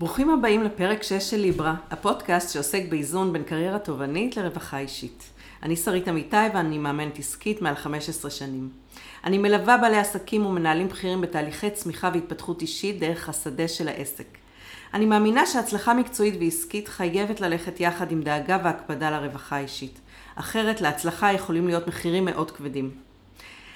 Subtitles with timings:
[0.00, 5.24] ברוכים הבאים לפרק 6 של ליברה, הפודקאסט שעוסק באיזון בין קריירה תובענית לרווחה אישית.
[5.62, 8.68] אני שרית אמיתי ואני מאמנת עסקית מעל 15 שנים.
[9.24, 14.26] אני מלווה בעלי עסקים ומנהלים בכירים בתהליכי צמיחה והתפתחות אישית דרך השדה של העסק.
[14.94, 20.00] אני מאמינה שהצלחה מקצועית ועסקית חייבת ללכת יחד עם דאגה והקפדה לרווחה האישית.
[20.34, 22.90] אחרת להצלחה יכולים להיות מחירים מאוד כבדים.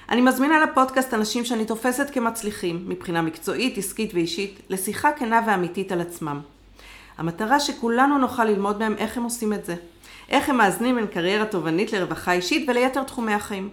[0.09, 6.01] אני מזמינה לפודקאסט אנשים שאני תופסת כמצליחים, מבחינה מקצועית, עסקית ואישית, לשיחה כנה ואמיתית על
[6.01, 6.39] עצמם.
[7.17, 9.75] המטרה שכולנו נוכל ללמוד מהם איך הם עושים את זה.
[10.29, 13.69] איך הם מאזנים בין קריירה תובענית לרווחה אישית וליתר תחומי החיים.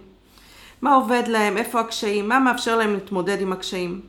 [0.81, 4.01] מה עובד להם, איפה הקשיים, מה מאפשר להם להתמודד עם הקשיים.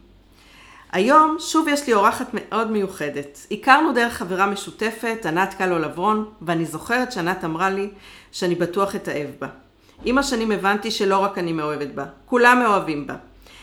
[0.92, 3.46] היום שוב יש לי אורחת מאוד מיוחדת.
[3.50, 7.90] הכרנו דרך חברה משותפת, ענת קלו לברון, ואני זוכרת שענת אמרה לי
[8.32, 9.65] שאני בטוח אתאהב בה.
[10.05, 13.14] עם השנים הבנתי שלא רק אני מאוהבת בה, כולם מאוהבים בה.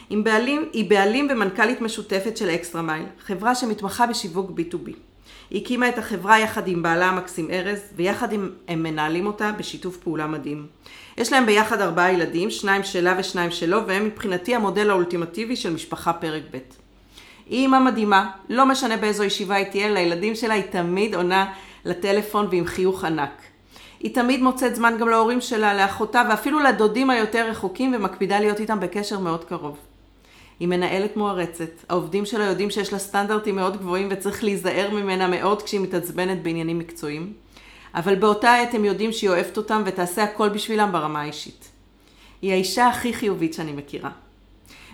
[0.10, 4.91] עם בעלים, היא בעלים ומנכ"לית משותפת של אקסטרה מייל, חברה שמתמחה בשיווק B2B.
[5.50, 9.98] היא הקימה את החברה יחד עם בעלה המקסים ארז, ויחד עם, הם מנהלים אותה בשיתוף
[9.98, 10.68] פעולה מדהים.
[11.18, 16.13] יש להם ביחד ארבעה ילדים, שניים שלה ושניים שלו, והם מבחינתי המודל האולטימטיבי של משפחה
[16.13, 16.57] פרק ב'.
[17.50, 21.54] היא אימא מדהימה, לא משנה באיזו ישיבה היא תהיה, לילדים שלה היא תמיד עונה
[21.85, 23.52] לטלפון ועם חיוך ענק.
[24.04, 28.79] היא תמיד מוצאת זמן גם להורים שלה, לאחותה ואפילו לדודים היותר רחוקים ומקפידה להיות איתם
[28.79, 29.77] בקשר מאוד קרוב.
[30.60, 35.62] היא מנהלת מוערצת, העובדים שלה יודעים שיש לה סטנדרטים מאוד גבוהים וצריך להיזהר ממנה מאוד
[35.62, 37.34] כשהיא מתעצבנת בעניינים מקצועיים,
[37.95, 41.70] אבל באותה עת הם יודעים שהיא אוהבת אותם ותעשה הכל בשבילם ברמה האישית.
[42.41, 44.10] היא האישה הכי חיובית שאני מכירה.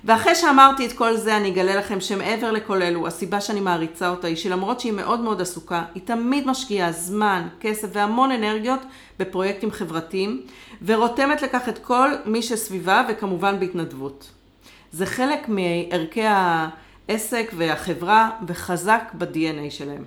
[0.04, 4.28] ואחרי שאמרתי את כל זה, אני אגלה לכם שמעבר לכל אלו, הסיבה שאני מעריצה אותה
[4.28, 8.80] היא שלמרות שהיא מאוד מאוד עסוקה, היא תמיד משקיעה זמן, כסף והמון אנרגיות
[9.20, 10.42] בפרויקטים חברתיים,
[10.86, 14.30] ורותמת לכך את כל מי שסביבה וכמובן בהתנדבות.
[14.92, 20.04] זה חלק מערכי העסק והחברה וחזק ב-DNA שלהם.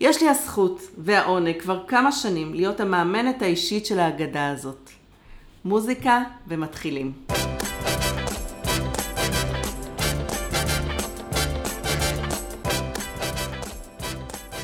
[0.00, 4.90] יש לי הזכות והעונג כבר כמה שנים להיות המאמנת האישית של ההגדה הזאת.
[5.64, 7.12] מוזיקה ומתחילים.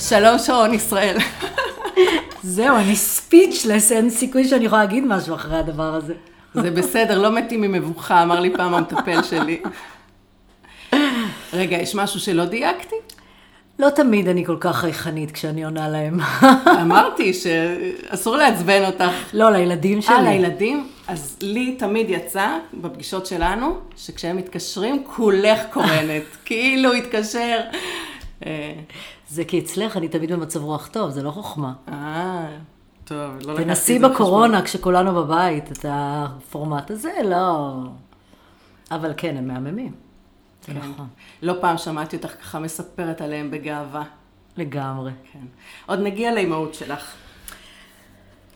[0.09, 1.17] שלום שרון ישראל.
[2.43, 6.15] זהו, אני ספיצ'לס, אין סיכוי שאני יכולה להגיד משהו אחרי הדבר הזה.
[6.55, 9.63] זה בסדר, לא מתים ממבוכה, אמר לי פעם המטפל שלי.
[11.53, 12.97] רגע, יש משהו שלא דייקתי?
[13.79, 16.21] לא תמיד אני כל כך חייכנית כשאני עונה להם.
[16.83, 19.15] אמרתי שאסור לעצבן אותך.
[19.33, 20.15] לא, לילדים שלי.
[20.15, 20.89] אה, לילדים?
[21.09, 26.23] אז לי תמיד יצא, בפגישות שלנו, שכשהם מתקשרים, כולך קורנת.
[26.45, 27.61] כאילו התקשר.
[29.33, 31.73] זה כי אצלך אני תמיד במצב רוח טוב, זה לא חוכמה.
[31.89, 32.49] אה,
[33.05, 37.75] טוב, לא לקחתי את זה תנסי בקורונה, כשכולנו בבית, את הפורמט הזה, לא.
[38.91, 39.93] אבל כן, הם מהממים.
[40.67, 41.07] זה נכון.
[41.43, 44.03] לא פעם שמעתי אותך ככה מספרת עליהם בגאווה.
[44.57, 45.13] לגמרי.
[45.33, 45.45] כן.
[45.87, 47.15] עוד נגיע לאימהות שלך.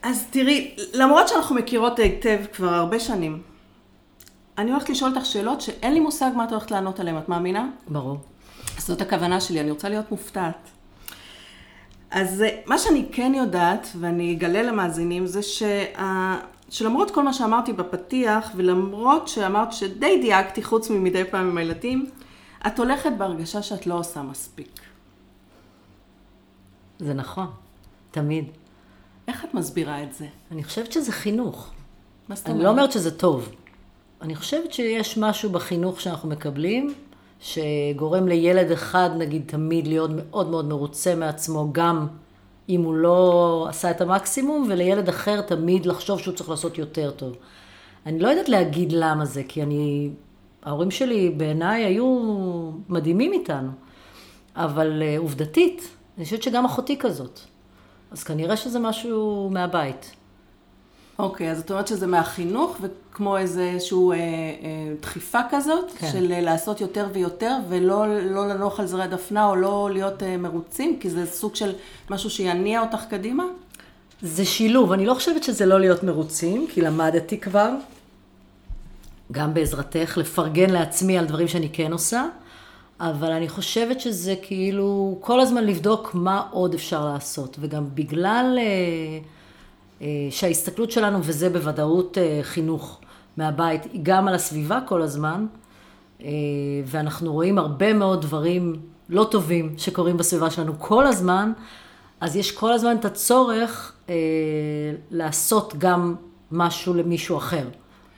[0.01, 3.41] אז תראי, למרות שאנחנו מכירות היטב כבר הרבה שנים,
[4.57, 7.69] אני הולכת לשאול אותך שאלות שאין לי מושג מה את הולכת לענות עליהן, את מאמינה?
[7.87, 8.17] ברור.
[8.77, 10.69] זאת הכוונה שלי, אני רוצה להיות מופתעת.
[12.11, 15.85] אז אה, מה שאני כן יודעת, ואני אגלה למאזינים, זה שה...
[16.69, 22.09] שלמרות כל מה שאמרתי בפתיח, ולמרות שאמרת שדי דייקתי חוץ ממדי פעם עם הילדים,
[22.67, 24.79] את הולכת בהרגשה שאת לא עושה מספיק.
[26.99, 27.47] זה נכון,
[28.11, 28.45] תמיד.
[29.27, 30.27] איך את מסבירה את זה?
[30.51, 31.69] אני חושבת שזה חינוך.
[32.29, 32.65] מה זאת אני אומרת?
[32.65, 33.49] לא אומרת שזה טוב.
[34.21, 36.93] אני חושבת שיש משהו בחינוך שאנחנו מקבלים,
[37.39, 42.07] שגורם לילד אחד, נגיד, תמיד להיות מאוד מאוד מרוצה מעצמו, גם
[42.69, 47.35] אם הוא לא עשה את המקסימום, ולילד אחר תמיד לחשוב שהוא צריך לעשות יותר טוב.
[48.05, 50.09] אני לא יודעת להגיד למה זה, כי אני...
[50.63, 52.19] ההורים שלי בעיניי היו
[52.89, 53.69] מדהימים איתנו,
[54.55, 57.39] אבל uh, עובדתית, אני חושבת שגם אחותי כזאת.
[58.11, 60.15] אז כנראה שזה משהו מהבית.
[61.19, 64.19] אוקיי, אז את אומרת שזה מהחינוך, וכמו איזושהי אה, אה,
[65.01, 66.11] דחיפה כזאת, כן.
[66.11, 70.37] של אה, לעשות יותר ויותר, ולא לא לנוח על זרי הדפנה, או לא להיות אה,
[70.37, 71.73] מרוצים, כי זה סוג של
[72.09, 73.43] משהו שיניע אותך קדימה?
[74.21, 77.69] זה שילוב, אני לא חושבת שזה לא להיות מרוצים, כי למדתי כבר,
[79.31, 82.25] גם בעזרתך, לפרגן לעצמי על דברים שאני כן עושה,
[82.99, 89.19] אבל אני חושבת שזה כאילו כל הזמן לבדוק מה עוד אפשר לעשות, וגם בגלל אה,
[90.29, 92.99] שההסתכלות שלנו, וזה בוודאות אה, חינוך
[93.37, 95.45] מהבית, היא גם על הסביבה כל הזמן,
[96.21, 96.27] אה,
[96.85, 98.75] ואנחנו רואים הרבה מאוד דברים
[99.09, 101.51] לא טובים שקורים בסביבה שלנו כל הזמן,
[102.21, 104.15] אז יש כל הזמן את הצורך אה,
[105.11, 106.15] לעשות גם
[106.51, 107.67] משהו למישהו אחר,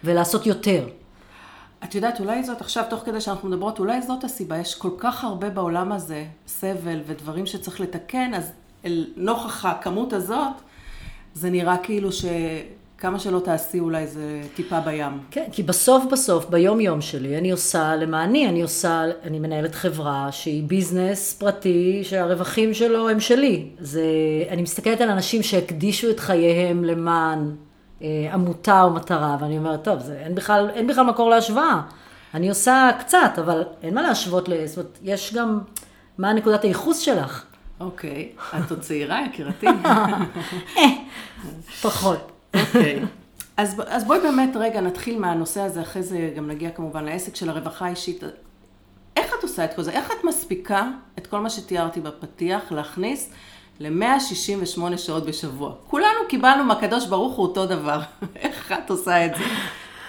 [0.04, 0.88] ולעשות יותר.
[1.84, 5.24] את יודעת, אולי זאת עכשיו, תוך כדי שאנחנו מדברות, אולי זאת הסיבה, יש כל כך
[5.24, 8.52] הרבה בעולם הזה סבל ודברים שצריך לתקן, אז
[9.18, 10.54] נוכח הכמות הזאת,
[11.34, 15.20] זה נראה כאילו שכמה שלא תעשי אולי זה טיפה בים.
[15.32, 20.32] כן, כי בסוף בסוף, ביום יום שלי, אני עושה למעני, אני עושה, אני מנהלת חברה
[20.32, 23.66] שהיא ביזנס פרטי, שהרווחים שלו הם שלי.
[23.80, 24.04] זה,
[24.50, 27.56] אני מסתכלת על אנשים שהקדישו את חייהם למען
[28.02, 31.82] אה, עמותה או מטרה, ואני אומרת, טוב, זה, אין, בכלל, אין בכלל מקור להשוואה.
[32.34, 34.50] אני עושה קצת, אבל אין מה להשוות.
[34.66, 35.60] זאת אומרת, יש גם,
[36.18, 37.46] מה נקודת הייחוס שלך?
[37.80, 39.68] אוקיי, את עוד צעירה, יקירתי.
[41.84, 42.32] פחות.
[42.54, 43.00] אוקיי.
[43.58, 47.50] אז, אז בואי באמת רגע נתחיל מהנושא הזה, אחרי זה גם נגיע כמובן לעסק של
[47.50, 48.24] הרווחה האישית.
[49.18, 49.92] איך את עושה את כל זה?
[49.92, 50.88] איך את מספיקה
[51.18, 53.30] את כל מה שתיארתי בפתיח להכניס
[53.80, 55.74] ל-168 שעות בשבוע?
[55.88, 58.00] כולנו קיבלנו מהקדוש ברוך הוא אותו דבר.
[58.36, 59.44] איך את עושה את זה?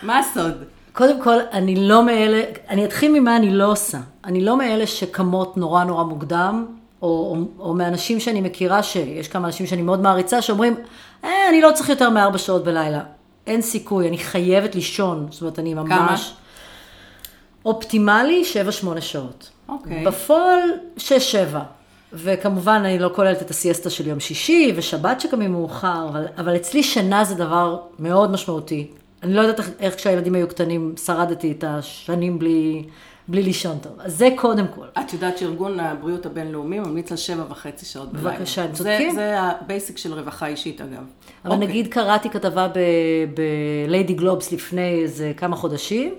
[0.02, 0.64] מה הסוד?
[0.92, 3.98] קודם כל, אני לא מאלה, אני אתחיל ממה אני לא עושה.
[4.24, 6.66] אני לא מאלה שקמות נורא נורא מוקדם,
[7.02, 10.76] או, או, או מאנשים שאני מכירה, שיש כמה אנשים שאני מאוד מעריצה, שאומרים,
[11.24, 13.00] אה, אני לא צריך יותר מארבע שעות בלילה.
[13.46, 15.26] אין סיכוי, אני חייבת לישון.
[15.30, 15.88] זאת אומרת, אני ממש...
[15.88, 16.16] כמה?
[17.64, 19.50] אופטימלי, שבע, שמונה שעות.
[19.68, 20.04] אוקיי.
[20.04, 20.60] בפועל,
[20.96, 21.60] שש, שבע.
[22.12, 26.82] וכמובן, אני לא כוללת את הסיאסטה של יום שישי, ושבת שקמים מאוחר, אבל, אבל אצלי
[26.82, 28.86] שינה זה דבר מאוד משמעותי.
[29.22, 32.84] אני לא יודעת איך, איך כשהילדים היו קטנים שרדתי את השנים בלי,
[33.30, 33.92] בלי לישון טוב.
[33.98, 34.86] אז זה קודם כל.
[34.98, 38.30] את יודעת שארגון הבריאות הבינלאומי ממליץ על שבע וחצי שעות בלילה.
[38.30, 39.14] בבקשה, צודקים.
[39.14, 41.04] זה ה basic של רווחה אישית, אגב.
[41.44, 41.68] אבל אוקיי.
[41.68, 42.68] נגיד קראתי כתבה
[43.86, 46.14] ב Lady Globes לפני איזה כמה חודשים,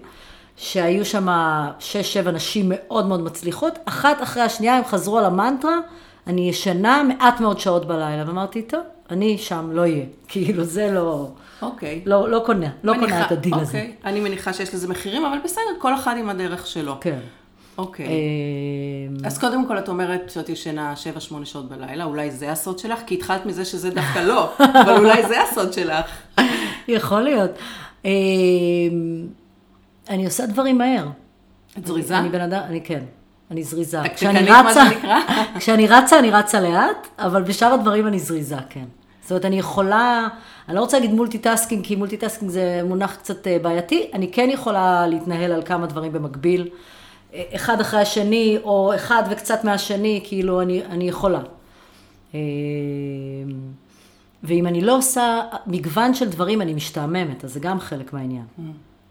[0.58, 1.28] שהיו שם
[1.80, 5.78] שש-שבע נשים מאוד מאוד מצליחות, אחת אחרי השנייה הם חזרו על המנטרה,
[6.28, 10.06] אני ישנה מעט מאוד שעות בלילה, ואמרתי, טוב, אני שם לא אהיה.
[10.28, 11.28] כאילו, זה לא,
[11.62, 12.02] אוקיי.
[12.06, 13.64] לא, לא קונה, לא מניחה- קונה את הדיל הזה.
[13.78, 13.94] אוקיי.
[14.06, 16.98] אני מניחה שיש לזה מחירים, אבל בסדר, כל אחד עם הדרך שלו.
[17.02, 17.20] כן.
[17.78, 18.06] אוקיי.
[18.08, 18.12] אה,
[19.28, 23.00] אז קודם כל את אומרת שאת ישנה 7-8 שעות בלילה, אולי זה הסוד שלך?
[23.08, 24.54] כי התחלת מזה שזה דווקא לא,
[24.84, 26.06] אבל אולי זה הסוד שלך.
[26.88, 27.52] יכול להיות.
[28.06, 28.12] אה,
[30.10, 31.08] אני עושה דברים מהר.
[31.78, 32.18] את זריזה?
[32.20, 33.04] אני בן אדם, אני כן,
[33.52, 34.02] אני זריזה.
[34.16, 34.84] כשאני רצה?
[35.60, 38.86] כשאני רצה, אני רצה לאט, אבל בשאר הדברים אני זריזה, כן.
[39.22, 40.28] זאת אומרת, אני יכולה,
[40.68, 45.08] אני לא רוצה להגיד multitasking, כי multitasking זה מונח קצת אה, בעייתי, אני כן יכולה
[45.08, 46.70] להתנהל על כמה דברים במקביל,
[47.34, 51.42] אה, אחד אחרי השני, או אחד וקצת מהשני, כאילו, אני, אני יכולה.
[52.36, 52.40] אה,
[54.44, 58.46] ואם אני לא עושה מגוון של דברים, אני משתעממת, אז זה גם חלק מהעניין.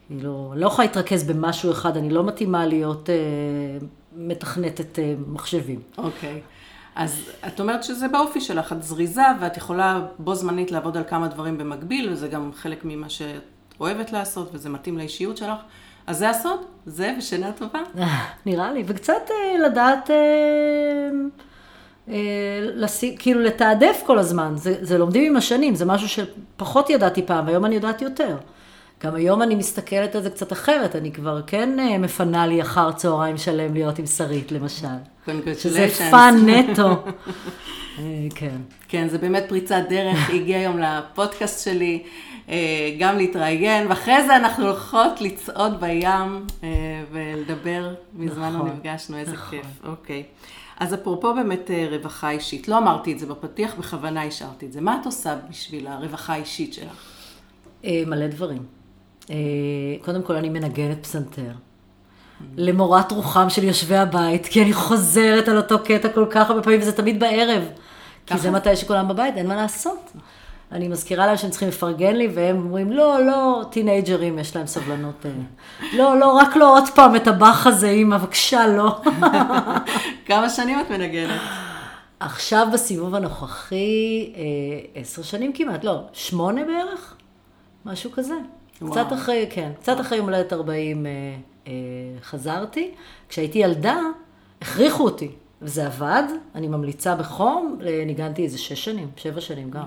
[0.07, 3.87] כאילו, אני לא יכולה להתרכז במשהו אחד, אני לא מתאימה להיות אה,
[4.29, 5.81] מתכנתת אה, מחשבים.
[5.99, 6.41] אוקיי.
[6.95, 11.29] אז את אומרת שזה באופי שלך, את זריזה ואת יכולה בו זמנית לעבוד על כמה
[11.29, 13.43] דברים במקביל, וזה גם חלק ממה שאת
[13.81, 15.59] אוהבת לעשות, וזה מתאים לאישיות שלך.
[16.07, 16.61] אז זה הסוד?
[16.87, 17.81] זה ושינה טובה?
[18.47, 20.17] נראה לי, וקצת אה, לדעת, אה,
[22.09, 27.23] אה, לשים, כאילו לתעדף כל הזמן, זה, זה לומדים עם השנים, זה משהו שפחות ידעתי
[27.23, 28.37] פעם, והיום אני יודעת יותר.
[29.05, 32.93] גם היום אני מסתכלת על זה קצת אחרת, אני כבר כן אה, מפנה לי אחר
[32.93, 34.87] צהריים שלם להיות עם שרית, למשל.
[35.59, 35.89] שזה.
[36.11, 36.89] fun נטו.
[37.99, 38.57] אה, כן.
[38.89, 42.03] כן, זה באמת פריצת דרך, היא הגיעה היום לפודקאסט שלי,
[42.49, 42.57] אה,
[42.99, 46.47] גם להתראיין, ואחרי זה אנחנו הולכות לצעוד בים
[47.11, 49.51] ולדבר, מזמן לא נכון, נפגשנו, איזה נכון.
[49.51, 50.23] כיף, אוקיי.
[50.81, 54.81] אז אפרופו באמת רווחה אישית, לא אמרתי את זה בפתיח, בכוונה השארתי את זה.
[54.81, 57.05] מה את עושה בשביל הרווחה האישית שלך?
[57.85, 58.80] מלא דברים.
[59.31, 59.37] אה,
[60.05, 61.53] קודם כל, אני מנגנת פסנתר.
[62.57, 66.81] למורת רוחם של יושבי הבית, כי אני חוזרת על אותו קטע כל כך הרבה פעמים,
[66.81, 67.63] וזה תמיד בערב.
[68.27, 70.13] כי זה מתי שכולם בבית, אין מה לעשות.
[70.73, 75.27] אני מזכירה להם שהם צריכים לפרגן לי, והם אומרים, לא, לא, טינג'רים, יש להם סבלנות.
[75.27, 75.31] אה,
[75.99, 79.01] לא, לא, רק לא עוד פעם את הבאך הזה, אמא, בבקשה, לא.
[80.27, 81.41] כמה שנים את מנגנת?
[82.21, 84.43] עכשיו בסיבוב הנוכחי, אה,
[84.95, 87.15] עשר שנים כמעט, לא, שמונה בערך?
[87.85, 88.35] משהו כזה.
[88.81, 88.93] וואו.
[88.93, 91.13] קצת אחרי, כן, קצת אחרי יום הולדת 40 אה,
[91.67, 91.73] אה,
[92.23, 92.91] חזרתי.
[93.29, 93.99] כשהייתי ילדה,
[94.61, 95.31] הכריחו אותי,
[95.63, 96.23] וזה עבד.
[96.55, 99.87] אני ממליצה בחום, אה, ניגנתי איזה שש שנים, שבע שנים גם.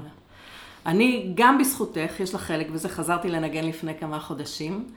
[0.85, 4.87] אני, גם בזכותך, יש לך חלק בזה, חזרתי לנגן לפני כמה חודשים,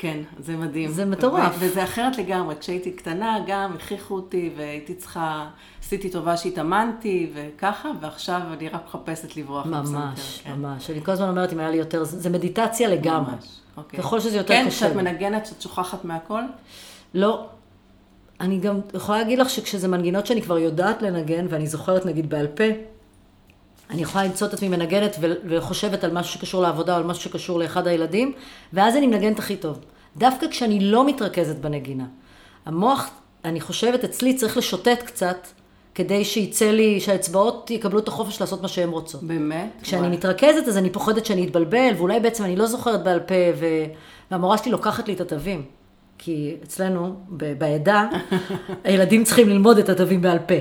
[0.00, 0.90] וכן, זה מדהים.
[0.90, 1.52] זה מטורף.
[1.58, 2.54] ו- וזה אחרת לגמרי.
[2.60, 5.48] כשהייתי קטנה, גם הכריחו אותי, והייתי צריכה,
[5.82, 9.66] עשיתי טובה שהתאמנתי, וככה, ועכשיו אני רק מחפשת לברוח.
[9.66, 10.52] ממש, כן.
[10.52, 10.90] ממש.
[10.90, 13.32] אני כל הזמן אומרת, אם היה לי יותר, זה מדיטציה לגמרי.
[13.32, 14.00] ממש, אוקיי.
[14.00, 15.02] ככל שזה יותר כן, קשה כשאת לי.
[15.02, 16.42] מנגנת, שאת שוכחת מהכל?
[17.14, 17.46] לא.
[18.40, 22.46] אני גם יכולה להגיד לך שכשזה מנגינות שאני כבר יודעת לנגן, ואני זוכרת נגיד בעל
[22.46, 22.64] פה,
[23.90, 25.16] אני יכולה למצוא את עצמי מנגנת
[25.48, 28.32] וחושבת על משהו שקשור לעבודה או על משהו שקשור לאחד הילדים,
[28.72, 29.78] ואז אני מנגנת הכי טוב.
[30.16, 32.04] דווקא כשאני לא מתרכזת בנגינה.
[32.66, 33.10] המוח,
[33.44, 35.46] אני חושבת, אצלי צריך לשוטט קצת,
[35.94, 39.22] כדי שיצא לי, שהאצבעות יקבלו את החופש לעשות מה שהן רוצות.
[39.22, 39.70] באמת?
[39.82, 40.12] כשאני וואי.
[40.12, 43.66] מתרכזת, אז אני פוחדת שאני אתבלבל, ואולי בעצם אני לא זוכרת בעל פה, ו...
[44.30, 45.62] והמורה שלי לוקחת לי את התווים.
[46.18, 48.08] כי אצלנו, ב- בעדה,
[48.84, 50.54] הילדים צריכים ללמוד את התווים בעל פה.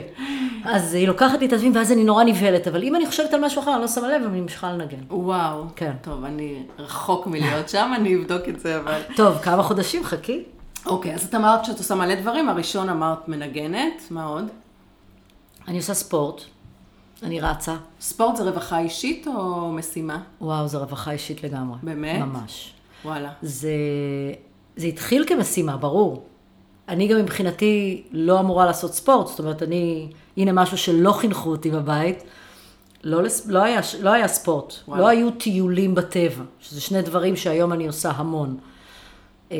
[0.65, 2.67] אז היא לוקחת לי את התווים, ואז אני נורא נבהלת.
[2.67, 4.97] אבל אם אני חושבת על משהו אחר, אני לא שמה לב, ואני ממשיכה לנגן.
[5.09, 5.63] וואו.
[5.75, 5.91] כן.
[6.01, 9.01] טוב, אני רחוק מלהיות שם, אני אבדוק את זה, אבל...
[9.15, 10.43] טוב, כמה חודשים, חכי.
[10.85, 14.45] אוקיי, אז את אמרת שאת עושה מלא דברים, הראשון אמרת מנגנת, מה עוד?
[15.67, 16.41] אני עושה ספורט,
[17.23, 17.75] אני רצה.
[18.01, 20.21] ספורט זה רווחה אישית או משימה?
[20.41, 21.77] וואו, זו רווחה אישית לגמרי.
[21.83, 22.21] באמת?
[22.21, 22.73] ממש.
[23.05, 23.29] וואלה.
[23.41, 23.71] זה,
[24.75, 26.23] זה התחיל כמשימה, ברור.
[26.89, 30.07] אני גם מבחינתי לא אמורה לעשות ספורט, זאת אומרת, אני,
[30.39, 32.23] הנה משהו שלא חינכו אותי בבית,
[33.03, 35.01] לא, לס- לא, היה, לא היה ספורט, וואלה.
[35.01, 38.57] לא היו טיולים בטבע, שזה שני דברים שהיום אני עושה המון.
[39.51, 39.57] אה,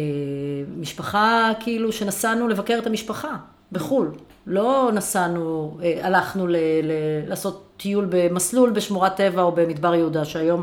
[0.78, 3.36] משפחה, כאילו, שנסענו לבקר את המשפחה
[3.72, 4.12] בחו"ל.
[4.48, 6.92] לא נסענו, אה, הלכנו ל, ל,
[7.28, 10.62] לעשות טיול במסלול בשמורת טבע או במדבר יהודה, שהיום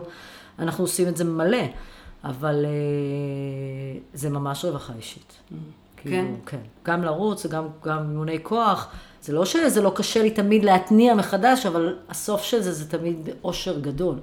[0.58, 1.62] אנחנו עושים את זה מלא,
[2.24, 2.70] אבל אה,
[4.14, 5.32] זה ממש רווחה אישית.
[5.96, 6.26] כאילו, כן?
[6.46, 6.58] כן.
[6.84, 8.92] גם לרוץ, גם, גם אימוני כוח.
[9.22, 13.28] זה לא שזה לא קשה לי תמיד להתניע מחדש, אבל הסוף של זה זה תמיד
[13.44, 14.16] אושר גדול.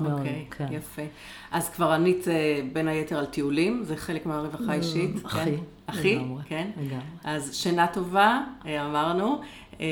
[0.00, 0.66] אוקיי, כן.
[0.70, 1.02] יפה.
[1.50, 5.10] אז כבר ענית אה, בין היתר על טיולים, זה חלק מהרווחה האישית.
[5.24, 5.54] הכי, כן?
[5.88, 6.70] הכי, לגמרי, כן.
[6.76, 7.04] לגמרי.
[7.24, 9.40] אז שינה טובה, אה, אמרנו,
[9.80, 9.86] אה,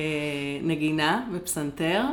[0.62, 2.04] נגינה ופסנתר,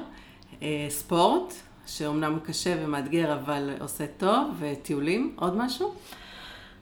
[0.90, 1.54] ספורט,
[1.88, 5.94] שאומנם קשה ומאתגר, אבל עושה טוב, וטיולים, עוד משהו?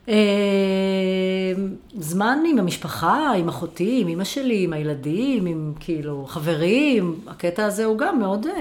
[0.10, 1.54] אה,
[1.98, 7.20] זמן עם המשפחה, עם אחותי, עם אמא שלי, עם הילדים, עם כאילו חברים.
[7.28, 8.54] הקטע הזה הוא גם מאוד אה,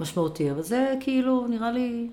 [0.00, 2.06] משמעותי, אבל זה כאילו נראה לי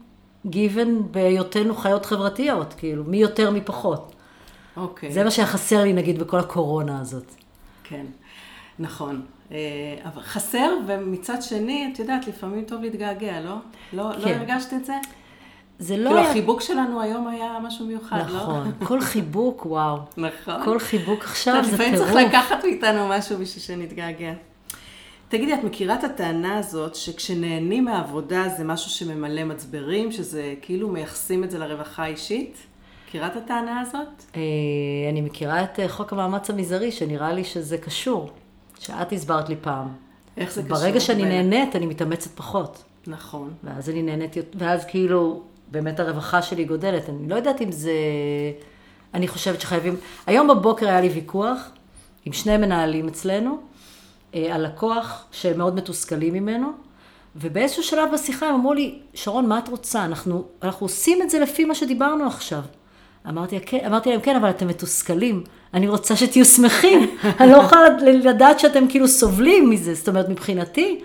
[0.48, 4.16] given בהיותנו חיות חברתיות, כאילו, מי יותר מי פחות.
[4.78, 5.12] אוקיי.
[5.12, 7.36] זה מה שהיה חסר לי נגיד בכל הקורונה הזאת.
[7.84, 8.06] כן,
[8.80, 9.22] נכון.
[9.52, 9.58] אה,
[10.06, 13.56] אבל חסר, ומצד שני, את יודעת, לפעמים טוב להתגעגע, לא?
[13.94, 14.40] לא, לא כן.
[14.40, 14.94] הרגשת את זה?
[15.80, 16.30] זה לא כאילו, היה...
[16.30, 18.36] החיבוק שלנו היום היה משהו מיוחד, לא?
[18.36, 19.98] נכון, כל חיבוק, וואו.
[20.18, 20.66] נכון.
[20.66, 22.30] כל חיבוק עכשיו זה לפעמים צריך טירוף.
[22.30, 24.34] לקחת מאיתנו משהו בשביל שנתגעגע.
[25.30, 31.44] תגידי, את מכירה את הטענה הזאת שכשנהנים מהעבודה זה משהו שממלא מצברים, שזה כאילו מייחסים
[31.44, 32.58] את זה לרווחה האישית?
[33.08, 34.24] מכירה את הטענה הזאת?
[34.36, 34.42] אה,
[35.12, 38.30] אני מכירה את אה, חוק המאמץ המזערי, שנראה לי שזה קשור,
[38.80, 39.88] שאת הסברת לי פעם.
[40.38, 40.78] איך זה קשור?
[40.78, 42.84] ברגע שאני נהנית, אני מתאמצת פחות.
[43.08, 43.54] נכון.
[43.64, 45.42] ואז אני נהנית, ואז כאילו,
[45.72, 47.10] באמת הרווחה שלי גודלת.
[47.10, 47.92] אני לא יודעת אם זה...
[49.14, 49.96] אני חושבת שחייבים...
[50.28, 51.70] היום בבוקר היה לי ויכוח
[52.26, 53.58] עם שני מנהלים אצלנו,
[54.36, 56.72] אה, על לקוח שהם מאוד מתוסכלים ממנו,
[57.36, 60.06] ובאיזשהו שלב בשיחה הם אמרו לי, שרון, מה את רוצה?
[60.06, 62.62] אנחנו, אנחנו עושים את זה לפי מה שדיברנו עכשיו.
[63.28, 65.44] אמרתי, "כן." אמרתי להם, כן, אבל אתם מתוסכלים.
[65.74, 67.16] אני רוצה שתהיו שמחים.
[67.40, 69.94] אני לא יכולה לדעת שאתם כאילו סובלים מזה.
[69.94, 71.02] זאת אומרת, מבחינתי,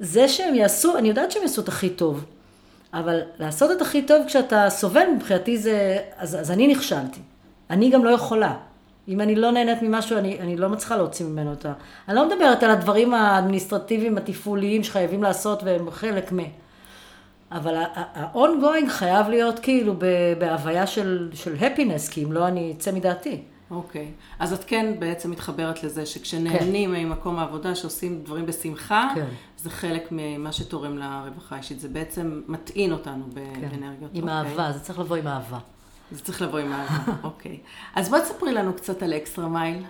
[0.00, 2.24] זה שהם יעשו, אני יודעת שהם יעשו את הכי טוב,
[2.94, 7.20] אבל לעשות את הכי טוב כשאתה סובל, מבחינתי זה, אז, אז אני נכשלתי.
[7.70, 8.56] אני גם לא יכולה.
[9.08, 11.72] אם אני לא נהנית ממשהו, אני, אני לא מצליחה להוציא ממנו את ה...
[12.08, 16.38] אני לא מדברת על הדברים האדמיניסטרטיביים, התפעוליים שחייבים לעשות והם חלק מ...
[17.52, 19.94] אבל ה-ongoing חייב להיות כאילו
[20.38, 23.42] בהוויה של, של happiness, כי אם לא אני אצא מדעתי.
[23.70, 24.06] אוקיי.
[24.38, 29.26] אז את כן בעצם מתחברת לזה שכשנהנים ממקום העבודה, שעושים דברים בשמחה, כן.
[29.62, 31.80] זה חלק ממה שתורם לרווחה האישית.
[31.80, 34.10] זה בעצם מטעין אותנו באנרגיות.
[34.14, 34.34] עם אוקיי.
[34.38, 35.58] אהבה, זה צריך לבוא עם אהבה.
[36.12, 37.58] זה צריך לבוא עם אהבה, אוקיי.
[37.94, 39.82] אז בואי תספרי לנו קצת על אקסטרה מייל.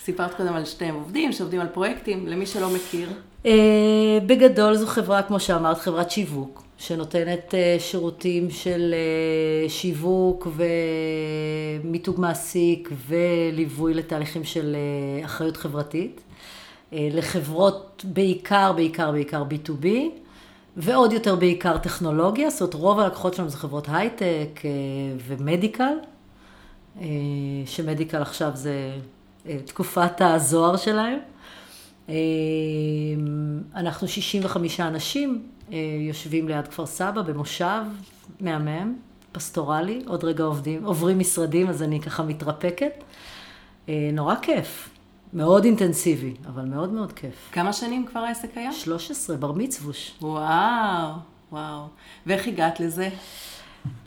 [0.00, 3.08] סיפרת קודם על שתי עובדים שעובדים על פרויקטים, למי שלא מכיר.
[3.46, 10.48] אה, בגדול זו חברה, כמו שאמרת, חברת שיווק, שנותנת אה, שירותים של אה, שיווק
[11.84, 14.76] ומיתוג מעסיק וליווי לתהליכים של
[15.24, 16.20] אחריות חברתית,
[16.92, 19.86] לחברות בעיקר, בעיקר, בעיקר B2B,
[20.76, 24.70] ועוד יותר בעיקר טכנולוגיה, זאת אומרת רוב הלקוחות שלנו זה חברות הייטק אה,
[25.26, 25.94] ומדיקל,
[27.00, 27.06] אה,
[27.66, 28.92] שמדיקל עכשיו זה
[29.46, 31.18] אה, תקופת הזוהר שלהם.
[32.08, 32.14] אה,
[33.74, 35.42] אנחנו 65 אנשים
[35.72, 37.82] אה, יושבים ליד כפר סבא במושב
[38.40, 38.96] מהמם,
[39.32, 43.04] פסטורלי, עוד רגע עובדים, עוברים משרדים אז אני ככה מתרפקת.
[43.88, 44.88] אה, נורא כיף,
[45.32, 47.34] מאוד אינטנסיבי, אבל מאוד מאוד כיף.
[47.52, 48.72] כמה שנים כבר העסק היה?
[48.72, 50.14] 13, בר מצווש.
[50.22, 51.12] וואו,
[51.52, 51.86] וואו.
[52.26, 53.08] ואיך הגעת לזה?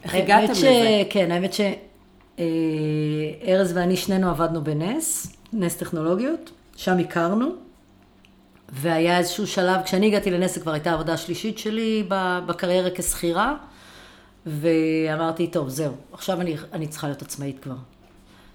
[0.04, 0.58] איך הגעתם ש...
[0.58, 1.04] לזה?
[1.10, 1.54] כן, האמת
[2.34, 7.50] שארז ואני שנינו עבדנו בנס, נס טכנולוגיות, שם הכרנו,
[8.70, 12.04] והיה איזשהו שלב, כשאני הגעתי לנס זה כבר הייתה העבודה השלישית שלי
[12.46, 13.56] בקריירה כשכירה,
[14.46, 17.75] ואמרתי, טוב, זהו, עכשיו אני, אני צריכה להיות עצמאית כבר.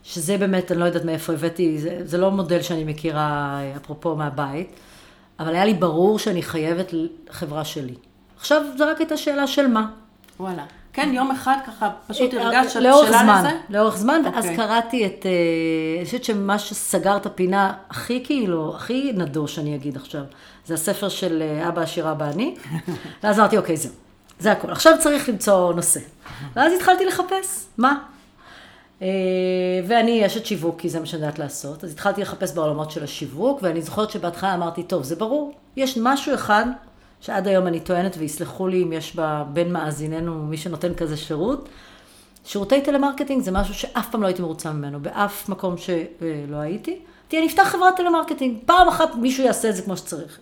[0.08, 4.70] שזה באמת, אני לא יודעת מאיפה הבאתי, זה, זה לא מודל שאני מכירה, אפרופו מהבית,
[5.40, 6.94] אבל היה לי ברור שאני חייבת
[7.30, 7.94] חברה שלי.
[8.38, 9.88] עכשיו, זו רק הייתה שאלה של מה.
[10.40, 10.64] וואלה.
[10.92, 13.56] כן, יום אחד ככה פשוט אה, הרגשת שאת לאורך בשלה זמן, לזה?
[13.70, 14.56] לאורך זמן, ואז אוקיי.
[14.56, 15.30] קראתי את, אה,
[15.98, 20.22] אני חושבת שמה שסגר את הפינה הכי כאילו, הכי נדוש, אני אגיד עכשיו,
[20.66, 22.54] זה הספר של אה, אבא עשיר אבא אני,
[23.22, 23.92] ואז אמרתי, אוקיי, זהו,
[24.38, 24.70] זה הכל.
[24.70, 26.00] עכשיו צריך למצוא נושא.
[26.54, 27.98] ואז התחלתי לחפש, מה?
[29.02, 29.08] אה,
[29.86, 33.58] ואני אשת שיווק, כי זה מה שאני יודעת לעשות, אז התחלתי לחפש בעולמות של השיווק,
[33.62, 36.64] ואני זוכרת שבהתחלה אמרתי, טוב, זה ברור, יש משהו אחד
[37.20, 41.68] שעד היום אני טוענת, ויסלחו לי אם יש בה בין מאזיננו מי שנותן כזה שירות,
[42.44, 46.98] שירותי טלמרקטינג זה משהו שאף פעם לא הייתי מרוצה ממנו, באף מקום שלא הייתי.
[47.28, 50.40] תהיה, אני אפתח חברת טלמרקטינג, פעם אחת מישהו יעשה את זה כמו שצריך.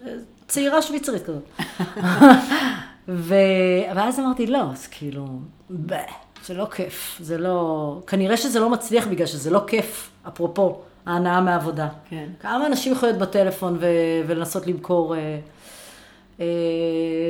[0.49, 1.43] צעירה שוויצרית כזאת.
[3.09, 3.35] ו...
[3.95, 5.27] ואז אמרתי, לא, אז כאילו.
[6.47, 7.99] זה לא כיף, זה לא...
[8.07, 11.89] כנראה שזה לא מצליח בגלל שזה לא כיף, אפרופו, ההנאה מעבודה.
[12.11, 12.29] כן.
[12.41, 13.87] כמה אנשים יכולים להיות בטלפון ו...
[14.27, 15.17] ולנסות למכור...
[15.17, 15.39] אה,
[16.41, 16.47] אה,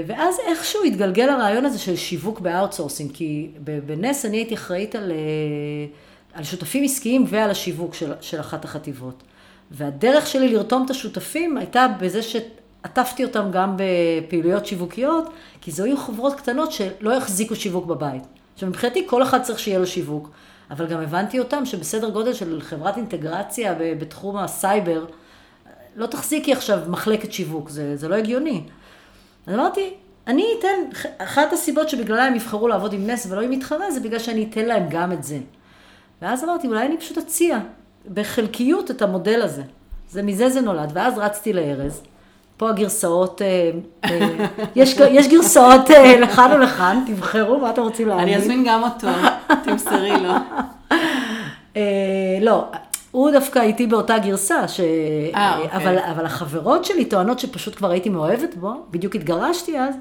[0.06, 3.50] ואז איכשהו התגלגל הרעיון הזה של שיווק ב outsourcing, כי
[3.86, 5.16] בנס אני הייתי אחראית על, אה,
[6.32, 9.22] על שותפים עסקיים ועל השיווק של, של אחת החטיבות.
[9.70, 15.28] והדרך שלי לרתום את השותפים הייתה בזה שעטפתי אותם גם בפעילויות שיווקיות,
[15.60, 18.22] כי זו היו חברות קטנות שלא החזיקו שיווק בבית.
[18.54, 20.30] עכשיו מבחינתי כל אחד צריך שיהיה לו שיווק,
[20.70, 25.04] אבל גם הבנתי אותם שבסדר גודל של חברת אינטגרציה בתחום הסייבר,
[25.96, 28.62] לא תחזיקי עכשיו מחלקת שיווק, זה, זה לא הגיוני.
[29.46, 29.94] אז אמרתי,
[30.26, 34.18] אני אתן, אחת הסיבות שבגללה הם יבחרו לעבוד עם נס ולא עם מתחרה, זה בגלל
[34.18, 35.38] שאני אתן להם גם את זה.
[36.22, 37.58] ואז אמרתי, אולי אני פשוט אציע
[38.14, 39.62] בחלקיות את המודל הזה.
[40.10, 42.02] זה מזה זה נולד, ואז רצתי לארז.
[42.56, 43.70] פה הגרסאות, אה,
[44.04, 44.46] אה,
[44.76, 48.22] יש, יש גרסאות אה, לכאן ולכאן, תבחרו מה אתם רוצים להגיד.
[48.22, 49.08] אני אזמין גם אותו,
[49.64, 50.32] תמסרי לו.
[52.40, 52.64] לא,
[53.10, 54.80] הוא דווקא איתי באותה גרסה, ש...
[54.80, 55.68] אוקיי.
[55.72, 59.94] אבל, אבל החברות שלי טוענות שפשוט כבר הייתי מאוהבת בו, בדיוק התגרשתי אז,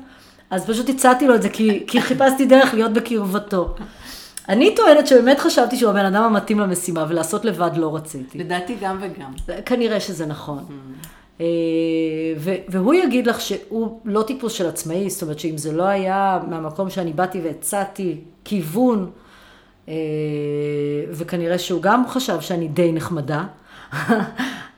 [0.49, 3.75] אז פשוט הצעתי לו את זה, כי, כי חיפשתי דרך להיות בקרבתו.
[4.49, 8.37] אני טוענת שבאמת חשבתי שהוא הבן אדם המתאים למשימה, ולעשות לבד לא רציתי.
[8.37, 9.33] לדעתי גם וגם.
[9.65, 10.57] כנראה שזה נכון.
[10.57, 10.73] ו-
[12.69, 16.89] והוא יגיד לך שהוא לא טיפוס של עצמאי, זאת אומרת שאם זה לא היה מהמקום
[16.89, 19.11] שאני באתי והצעתי כיוון,
[19.89, 19.93] אה,
[21.11, 23.43] וכנראה שהוא גם חשב שאני די נחמדה,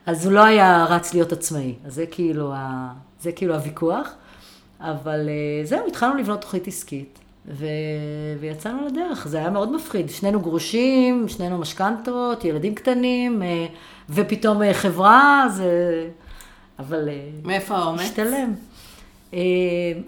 [0.06, 1.74] אז הוא לא היה רץ להיות עצמאי.
[1.86, 4.12] אז זה כאילו, ה- זה כאילו הוויכוח.
[4.80, 7.66] אבל אה, זהו, התחלנו לבנות תוכנית עסקית, ו...
[8.40, 9.28] ויצאנו לדרך.
[9.28, 10.10] זה היה מאוד מפחיד.
[10.10, 13.66] שנינו גרושים, שנינו משכנתות, ילדים קטנים, אה,
[14.10, 15.70] ופתאום אה, חברה, זה...
[16.78, 17.08] אבל...
[17.08, 18.00] אה, מאיפה האומץ?
[18.00, 18.54] השתלם.
[19.34, 19.38] אה,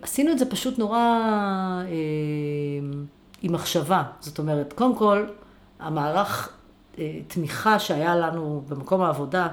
[0.03, 1.87] עשינו את זה פשוט נורא אה,
[3.43, 4.03] עם מחשבה.
[4.21, 5.27] זאת אומרת, קודם כל,
[5.79, 6.53] המערך
[7.29, 9.49] תמיכה שהיה לנו במקום העבודה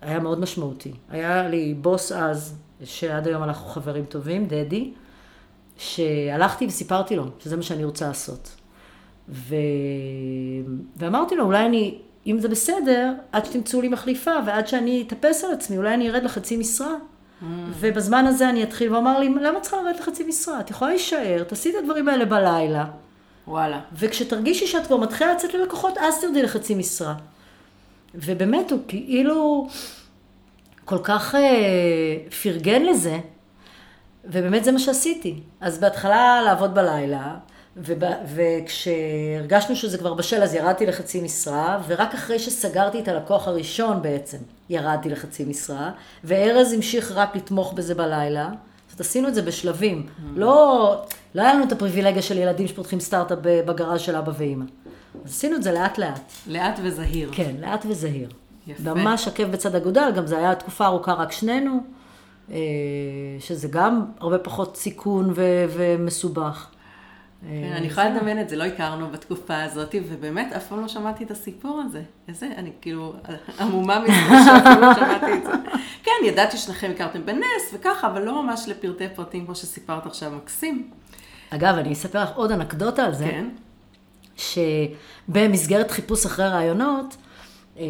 [0.00, 0.92] היה מאוד משמעותי.
[1.10, 4.92] היה לי בוס אז, שעד היום אנחנו חברים טובים, דדי,
[5.76, 8.56] שהלכתי וסיפרתי לו שזה מה שאני רוצה לעשות.
[9.28, 9.54] ו...
[10.96, 15.52] ואמרתי לו, אולי אני, אם זה בסדר, עד שתמצאו לי מחליפה ועד שאני אתאפס על
[15.52, 16.94] עצמי, אולי אני ארד לחצי משרה.
[17.80, 20.60] ובזמן הזה אני אתחיל, והוא אמר לי, למה צריכה לרדת לחצי משרה?
[20.60, 22.84] את יכולה להישאר, תעשי את הדברים האלה בלילה,
[23.46, 23.80] וואלה.
[23.92, 27.14] וכשתרגישי שאת כבר מתחילה לצאת ללקוחות, אז תרדי לחצי משרה.
[28.14, 29.68] ובאמת, הוא כאילו
[30.84, 33.18] כל כך אה, פרגן לזה,
[34.24, 35.40] ובאמת זה מה שעשיתי.
[35.60, 37.36] אז בהתחלה לעבוד בלילה,
[38.34, 44.38] וכשהרגשנו שזה כבר בשל, אז ירדתי לחצי משרה, ורק אחרי שסגרתי את הלקוח הראשון בעצם,
[44.70, 45.90] ירדתי לחצי משרה,
[46.24, 48.48] וארז המשיך רק לתמוך בזה בלילה.
[48.90, 50.06] זאת עשינו את זה בשלבים.
[50.36, 51.02] לא,
[51.34, 54.64] לא היה לנו את הפריבילגיה של ילדים שפותחים סטארט-אפ בגראז' של אבא ואימא.
[55.24, 56.32] אז עשינו את זה לאט-לאט.
[56.46, 57.30] לאט וזהיר.
[57.32, 58.28] כן, לאט וזהיר.
[58.66, 58.94] יפה.
[58.94, 61.80] ממש עקב בצד אגודל, גם זה היה תקופה ארוכה רק שנינו,
[62.50, 62.56] אה,
[63.40, 66.66] שזה גם הרבה פחות סיכון ו- ומסובך.
[67.42, 71.24] כן, אני יכולה לדמיין את זה, לא הכרנו בתקופה הזאת, ובאמת אף פעם לא שמעתי
[71.24, 72.02] את הסיפור הזה.
[72.28, 73.14] איזה, אני כאילו
[73.60, 74.12] עמומה מזה
[74.44, 75.50] שאפילו לא שמעתי את זה.
[76.02, 80.90] כן, ידעתי ששניכם הכרתם בנס וככה, אבל לא ממש לפרטי פרטים כמו שסיפרת עכשיו, מקסים.
[81.50, 83.48] אגב, אני אספר לך עוד אנקדוטה על זה, כן.
[84.36, 87.16] שבמסגרת חיפוש אחרי רעיונות,
[87.78, 87.84] אה,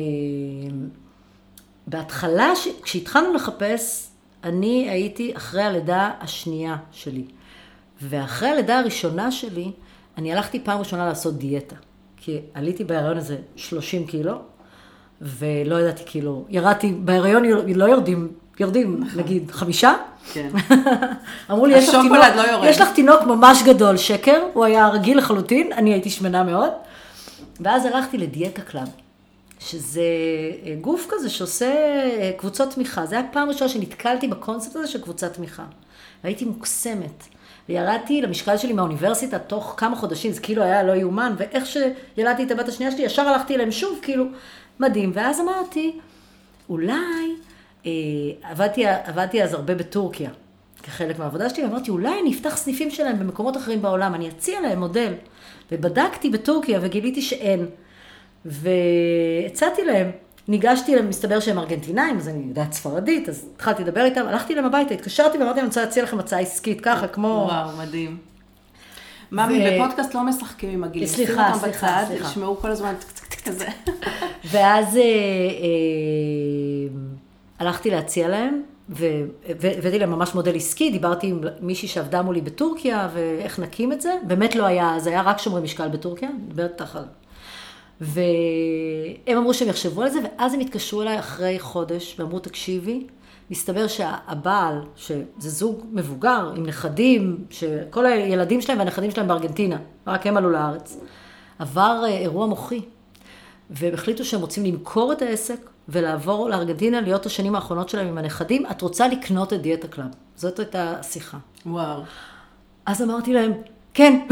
[1.86, 4.08] בהתחלה, כשהתחלנו לחפש,
[4.44, 7.24] אני הייתי אחרי הלידה השנייה שלי.
[8.02, 9.72] ואחרי הלידה הראשונה שלי,
[10.18, 11.76] אני הלכתי פעם ראשונה לעשות דיאטה.
[12.16, 14.38] כי עליתי בהיריון איזה 30 קילו,
[15.20, 18.28] ולא ידעתי כאילו, ירדתי, בהיריון לא יורדים
[18.60, 19.94] יורדים, נגיד, חמישה.
[20.32, 20.48] כן.
[21.50, 24.88] אמרו לי, יש לך, תינוק, לא יורד." יש לך תינוק ממש גדול, שקר, הוא היה
[24.88, 26.70] רגיל לחלוטין, אני הייתי שמנה מאוד.
[27.60, 28.88] ואז הלכתי לדיאטה קלאב,
[29.60, 30.02] שזה
[30.66, 33.06] אה, גוף כזה שעושה אה, קבוצות תמיכה.
[33.06, 35.64] זו הייתה פעם ראשונה שנתקלתי בקונספט הזה של קבוצת תמיכה.
[36.24, 37.24] והייתי מוקסמת.
[37.68, 42.50] וירדתי למשקל שלי מהאוניברסיטה תוך כמה חודשים, זה כאילו היה לא יאומן, ואיך שילדתי את
[42.50, 44.24] הבת השנייה שלי, ישר הלכתי אליהם שוב, כאילו,
[44.80, 45.10] מדהים.
[45.14, 45.96] ואז אמרתי,
[46.68, 46.94] אולי,
[47.86, 47.90] אה,
[48.42, 50.30] עבדתי, עבדתי אז הרבה בטורקיה,
[50.82, 54.78] כחלק מהעבודה שלי, ואמרתי, אולי אני אפתח סניפים שלהם במקומות אחרים בעולם, אני אציע להם
[54.78, 55.12] מודל.
[55.72, 57.66] ובדקתי בטורקיה וגיליתי שאין.
[58.44, 60.10] והצעתי להם,
[60.48, 64.94] ניגשתי מסתבר שהם ארגנטינאים, אז אני יודעת ספרדית, אז התחלתי לדבר איתם, הלכתי אליהם הביתה,
[64.94, 67.46] התקשרתי ואמרתי, אני רוצה להציע לכם הצעה עסקית, ככה, כמו...
[67.50, 68.16] וואו, מדהים.
[69.32, 71.08] ממי, בפודקאסט לא משחקים עם הגילים.
[71.08, 72.28] סליחה, סליחה, סליחה.
[72.30, 72.94] ישמעו כל הזמן
[73.44, 73.66] כזה.
[74.50, 75.68] ואז אה, אה,
[77.58, 83.58] הלכתי להציע להם, והבאתי להם ממש מודל עסקי, דיברתי עם מישהי שעבדה מולי בטורקיה, ואיך
[83.58, 84.12] נקים את זה.
[84.22, 87.04] באמת לא היה, זה היה רק שומרי משקל בטורקיה, מדברת איתך על...
[88.00, 93.06] והם אמרו שהם יחשבו על זה, ואז הם התקשרו אליי אחרי חודש, ואמרו, תקשיבי,
[93.50, 100.36] מסתבר שהבעל, שזה זוג מבוגר, עם נכדים, שכל הילדים שלהם והנכדים שלהם בארגנטינה, רק הם
[100.36, 101.00] עלו לארץ,
[101.58, 102.80] עבר אה, אירוע מוחי.
[103.70, 108.66] והם החליטו שהם רוצים למכור את העסק ולעבור לארגנטינה, להיות השנים האחרונות שלהם עם הנכדים.
[108.70, 110.06] את רוצה לקנות את דיאטה קלאב.
[110.36, 111.38] זאת הייתה השיחה.
[111.66, 112.02] וואו.
[112.86, 113.52] אז אמרתי להם,
[113.94, 114.20] כן.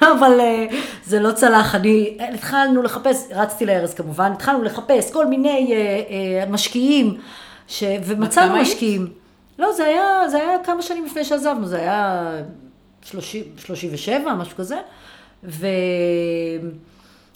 [0.00, 0.66] אבל אה,
[1.04, 5.76] זה לא צלח, אני, התחלנו לחפש, רצתי לארז כמובן, התחלנו לחפש כל מיני אה,
[6.10, 7.16] אה, משקיעים,
[7.68, 7.84] ש...
[8.04, 8.56] ומצאנו?
[8.56, 9.06] משקיעים.
[9.58, 12.32] לא, זה היה, זה היה כמה שנים לפני שעזבנו, זה היה
[13.02, 14.76] 30, 37, משהו כזה.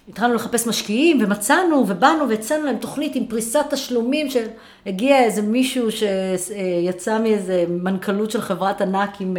[0.06, 7.18] והתחלנו לחפש משקיעים, ומצאנו, ובאנו, והצענו להם תוכנית עם פריסת תשלומים, שהגיע איזה מישהו שיצא
[7.18, 9.36] מאיזה מנכ"לות של חברת ענק עם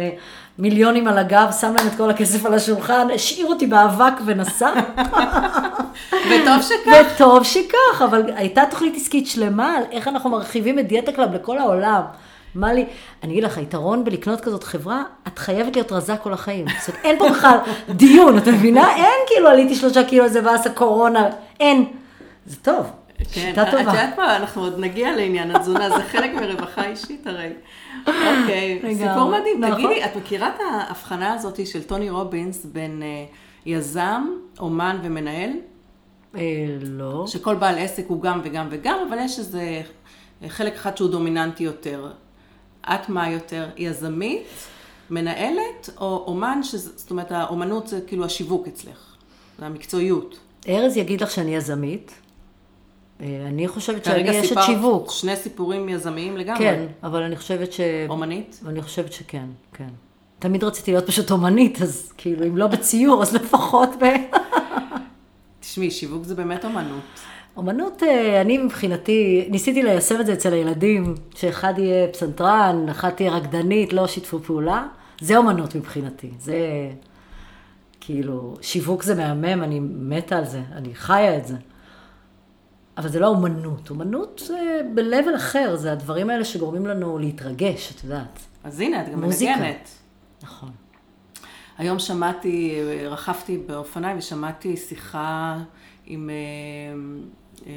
[0.58, 4.72] מיליונים על הגב, שם להם את כל הכסף על השולחן, השאיר אותי באבק ונסע.
[6.30, 6.92] וטוב שכך.
[7.14, 11.58] וטוב שכך, אבל הייתה תוכנית עסקית שלמה על איך אנחנו מרחיבים את דיאטה קלאב לכל
[11.58, 12.00] העולם.
[12.54, 12.86] מה לי,
[13.22, 16.66] אני אגיד לך, היתרון בלקנות כזאת חברה, את חייבת להיות רזה כל החיים.
[16.80, 18.96] זאת אומרת, אין פה בכלל דיון, את מבינה?
[18.96, 21.28] אין כאילו עליתי שלושה קילו איזה ואז הקורונה,
[21.60, 21.84] אין.
[22.46, 23.80] זה טוב, כן, שיטה את טובה.
[23.80, 27.52] יודעת מה, אנחנו עוד נגיע לעניין התזונה, זה חלק מרווחה אישית הרי.
[28.06, 28.94] אוקיי, לגמרי.
[28.94, 29.60] סיפור מדהים.
[29.60, 29.74] נכון.
[29.74, 33.24] תגידי, את מכירה את ההבחנה הזאת של טוני רובינס בין אה,
[33.66, 34.22] יזם,
[34.58, 35.50] אומן ומנהל?
[36.36, 36.40] אה,
[36.80, 37.24] לא.
[37.26, 39.82] שכל בעל עסק הוא גם וגם וגם, אבל יש איזה
[40.48, 42.10] חלק אחד שהוא דומיננטי יותר.
[42.94, 44.46] את מה יותר, יזמית,
[45.10, 49.16] מנהלת, או אומן, שזה, זאת אומרת, האומנות זה כאילו השיווק אצלך,
[49.58, 50.38] זה המקצועיות.
[50.68, 52.12] ארז יגיד לך שאני יזמית.
[53.20, 55.10] אה, אני חושבת שאני אשת שיווק.
[55.10, 56.58] שני סיפורים יזמיים לגמרי.
[56.58, 57.80] כן, אבל אני חושבת ש...
[58.08, 58.60] אומנית?
[58.66, 59.88] אני חושבת שכן, כן.
[60.38, 64.04] תמיד רציתי להיות פשוט אומנית, אז כאילו, אם לא בציור, אז לפחות ב...
[65.60, 67.02] תשמעי, שיווק זה באמת אומנות.
[67.56, 73.30] אומנות, אה, אני מבחינתי, ניסיתי ליישם את זה אצל הילדים, שאחד יהיה פסנתרן, אחת תהיה
[73.30, 74.86] רקדנית, לא שיתפו פעולה.
[75.20, 76.30] זה אומנות מבחינתי.
[76.38, 76.56] זה
[78.00, 81.54] כאילו, שיווק זה מהמם, אני מתה על זה, אני חיה את זה.
[82.96, 83.90] אבל זה לא אומנות.
[83.90, 84.58] אומנות זה
[84.94, 88.38] ב-level אחר, זה הדברים האלה שגורמים לנו להתרגש, את יודעת.
[88.64, 89.56] אז הנה, את גם מוזיקה.
[89.56, 89.88] מנגנת.
[90.42, 90.70] נכון.
[91.78, 92.74] היום שמעתי,
[93.08, 95.58] רכבתי באופניים ושמעתי שיחה
[96.06, 96.34] עם אה,
[97.66, 97.72] אה,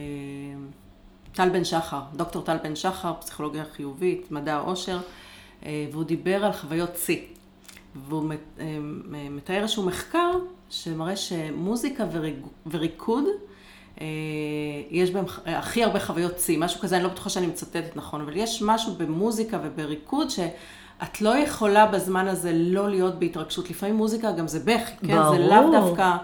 [1.34, 5.00] טל בן שחר, דוקטור טל בן שחר, פסיכולוגיה חיובית, מדע העושר,
[5.66, 7.20] אה, והוא דיבר על חוויות שיא.
[8.08, 8.78] והוא מת- אה,
[9.32, 10.32] מתאר איזשהו מחקר
[10.70, 13.32] שמראה שמוזיקה וריג- וריקוד, אה,
[14.92, 18.22] יש בהם ח- הכי הרבה חוויות שיא, משהו כזה, אני לא בטוחה שאני מצטטת נכון,
[18.22, 23.70] אבל יש משהו במוזיקה ובריקוד שאת לא יכולה בזמן הזה לא להיות בהתרגשות.
[23.70, 25.18] לפעמים מוזיקה גם זה בכי, כן?
[25.18, 25.36] ברור.
[25.36, 26.16] זה לאו דווקא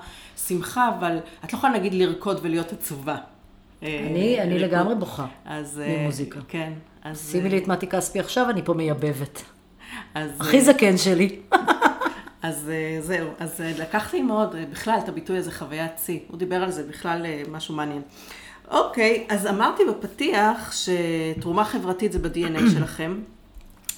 [0.47, 3.15] שמחה, אבל את לא יכולה נגיד לרקוד ולהיות עצובה.
[3.83, 4.59] אה, אני, אני.
[4.59, 5.25] לגמרי בוכה.
[5.45, 5.81] אז...
[5.85, 6.39] אה, ממוזיקה.
[6.47, 6.73] כן.
[7.03, 7.29] אז...
[7.31, 9.41] שימי לי את מתי כספי עכשיו, אני פה מייבבת.
[10.15, 11.39] אז, הכי זקן שלי.
[12.45, 16.19] אז אה, זהו, אז אה, לקחתי מאוד, אה, בכלל, את הביטוי הזה, חוויית שיא.
[16.27, 18.01] הוא דיבר על זה בכלל משהו מעניין.
[18.71, 23.19] אוקיי, אז אמרתי בפתיח שתרומה חברתית זה ב-DNA שלכם,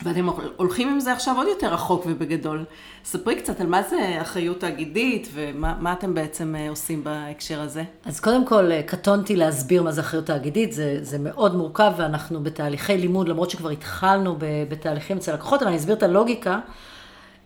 [0.03, 2.65] ואתם הולכים עם זה עכשיו עוד יותר רחוק ובגדול.
[3.05, 7.83] ספרי קצת על מה זה אחריות תאגידית, ומה מה אתם בעצם עושים בהקשר הזה.
[8.05, 12.97] אז קודם כל, קטונתי להסביר מה זה אחריות תאגידית, זה, זה מאוד מורכב, ואנחנו בתהליכי
[12.97, 14.35] לימוד, למרות שכבר התחלנו
[14.69, 16.59] בתהליכים אצל לקוחות, אבל אני אסביר את הלוגיקה.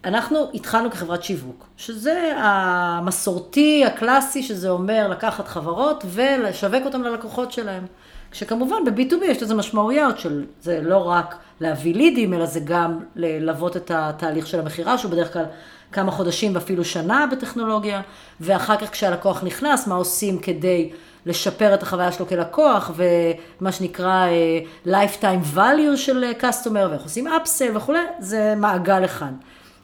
[0.05, 7.85] אנחנו התחלנו כחברת שיווק, שזה המסורתי, הקלאסי, שזה אומר לקחת חברות ולשווק אותן ללקוחות שלהם.
[8.31, 13.77] כשכמובן ב-B2B יש לזה משמעויות של, זה לא רק להביא לידים, אלא זה גם ללוות
[13.77, 15.45] את התהליך של המכירה, שהוא בדרך כלל
[15.91, 18.01] כמה חודשים ואפילו שנה בטכנולוגיה,
[18.39, 20.91] ואחר כך כשהלקוח נכנס, מה עושים כדי
[21.25, 27.77] לשפר את החוויה שלו כלקוח, ומה שנקרא uh, lifetime value של customer, ואיך עושים upsell
[27.77, 29.31] וכולי, זה מעגל אחד.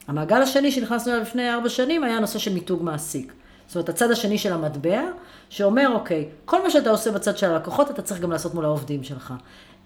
[0.08, 3.34] המעגל השני שנכנסנו אליו לפני ארבע שנים היה הנושא של מיתוג מעסיק.
[3.68, 5.02] זאת אומרת, הצד השני של המטבע,
[5.50, 9.04] שאומר, אוקיי, כל מה שאתה עושה בצד של הלקוחות, אתה צריך גם לעשות מול העובדים
[9.04, 9.34] שלך.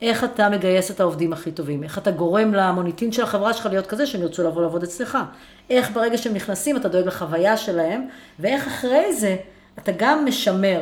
[0.02, 3.88] איך אתה מגייס את העובדים הכי טובים, איך אתה גורם למוניטין של החברה שלך להיות
[3.88, 5.18] כזה שהם ירצו לבוא לעבוד אצלך.
[5.70, 8.08] איך ברגע שהם נכנסים אתה דואג לחוויה שלהם,
[8.40, 9.36] ואיך אחרי זה
[9.80, 10.82] אתה גם משמר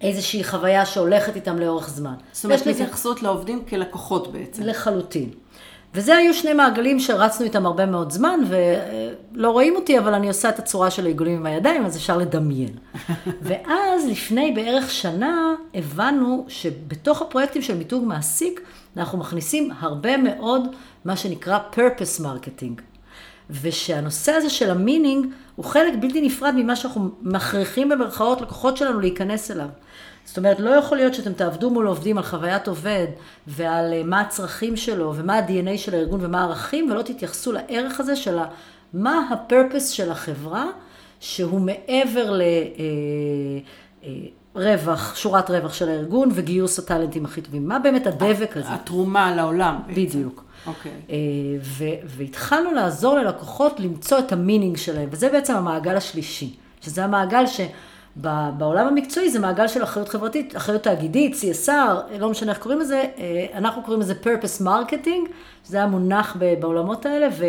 [0.00, 2.14] איזושהי חוויה שהולכת איתם לאורך זמן.
[2.32, 4.62] זאת אומרת, התייחסות לעובדים כלקוחות בעצם.
[4.62, 5.30] לחלוטין.
[5.94, 10.48] וזה היו שני מעגלים שרצנו איתם הרבה מאוד זמן, ולא רואים אותי, אבל אני עושה
[10.48, 12.68] את הצורה של העיגולים עם הידיים, אז אפשר לדמיין.
[13.42, 18.60] ואז, לפני בערך שנה, הבנו שבתוך הפרויקטים של מיתוג מעסיק,
[18.96, 20.62] אנחנו מכניסים הרבה מאוד
[21.04, 22.80] מה שנקרא purpose marketing.
[23.62, 25.26] ושהנושא הזה של המינינג
[25.56, 29.68] הוא חלק בלתי נפרד ממה שאנחנו מכריחים במרכאות לקוחות שלנו להיכנס אליו.
[30.30, 33.06] זאת אומרת, לא יכול להיות שאתם תעבדו מול עובדים על חוויית עובד
[33.46, 38.16] ועל אה, מה הצרכים שלו ומה ה-DNA של הארגון ומה הערכים, ולא תתייחסו לערך הזה
[38.16, 38.38] של
[38.92, 40.66] מה הפרפס של החברה,
[41.20, 42.30] שהוא מעבר
[44.54, 47.68] לרווח, אה, אה, שורת רווח של הארגון וגיוס הטאלנטים הכי טובים.
[47.68, 48.74] מה באמת הדבק הזה?
[48.74, 49.78] התרומה לעולם.
[49.94, 50.44] בדיוק.
[50.66, 50.92] אוקיי.
[51.08, 51.12] Okay.
[52.04, 57.60] והתחלנו לעזור ללקוחות למצוא את המינינג שלהם, וזה בעצם המעגל השלישי, שזה המעגל ש...
[58.58, 63.04] בעולם המקצועי זה מעגל של אחריות חברתית, אחריות תאגידית, CSR, לא משנה איך קוראים לזה,
[63.18, 65.28] אה, אנחנו קוראים לזה purpose marketing,
[65.66, 67.48] שזה המונח בעולמות האלה, ו,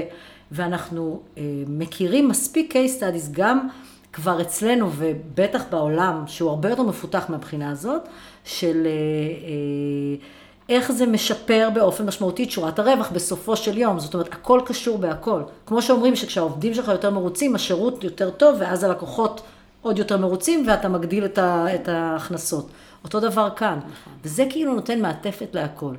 [0.51, 3.67] ואנחנו אה, מכירים מספיק case studies גם
[4.13, 8.01] כבר אצלנו ובטח בעולם, שהוא הרבה יותר מפותח מהבחינה הזאת,
[8.45, 10.25] של אה,
[10.69, 13.99] איך זה משפר באופן משמעותי את שורת הרווח בסופו של יום.
[13.99, 15.41] זאת אומרת, הכל קשור בהכל.
[15.65, 19.41] כמו שאומרים שכשהעובדים שלך יותר מרוצים, השירות יותר טוב, ואז הלקוחות...
[19.81, 22.69] עוד יותר מרוצים ואתה מגדיל את, ה, את ההכנסות.
[23.03, 23.77] אותו דבר כאן.
[23.77, 24.13] נכון.
[24.23, 25.95] וזה כאילו נותן מעטפת להכל.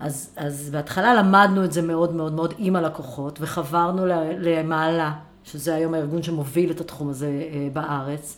[0.00, 4.06] אז, אז בהתחלה למדנו את זה מאוד מאוד מאוד עם הלקוחות, וחברנו
[4.38, 5.12] למעלה,
[5.44, 8.36] שזה היום הארגון שמוביל את התחום הזה אה, בארץ.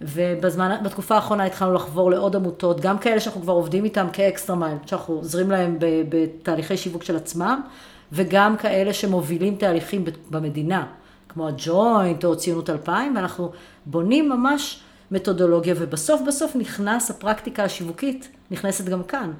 [0.00, 4.76] ובזמן, בתקופה האחרונה התחלנו לחבור לעוד עמותות, גם כאלה שאנחנו כבר עובדים איתם כאקסטרה מייל,
[4.86, 7.60] שאנחנו עוזרים להם בתהליכי שיווק של עצמם,
[8.12, 10.86] וגם כאלה שמובילים תהליכים במדינה.
[11.36, 13.50] כמו הג'וינט או ציונות 2000, ואנחנו
[13.86, 19.32] בונים ממש מתודולוגיה, ובסוף בסוף נכנס הפרקטיקה השיווקית, נכנסת גם כאן.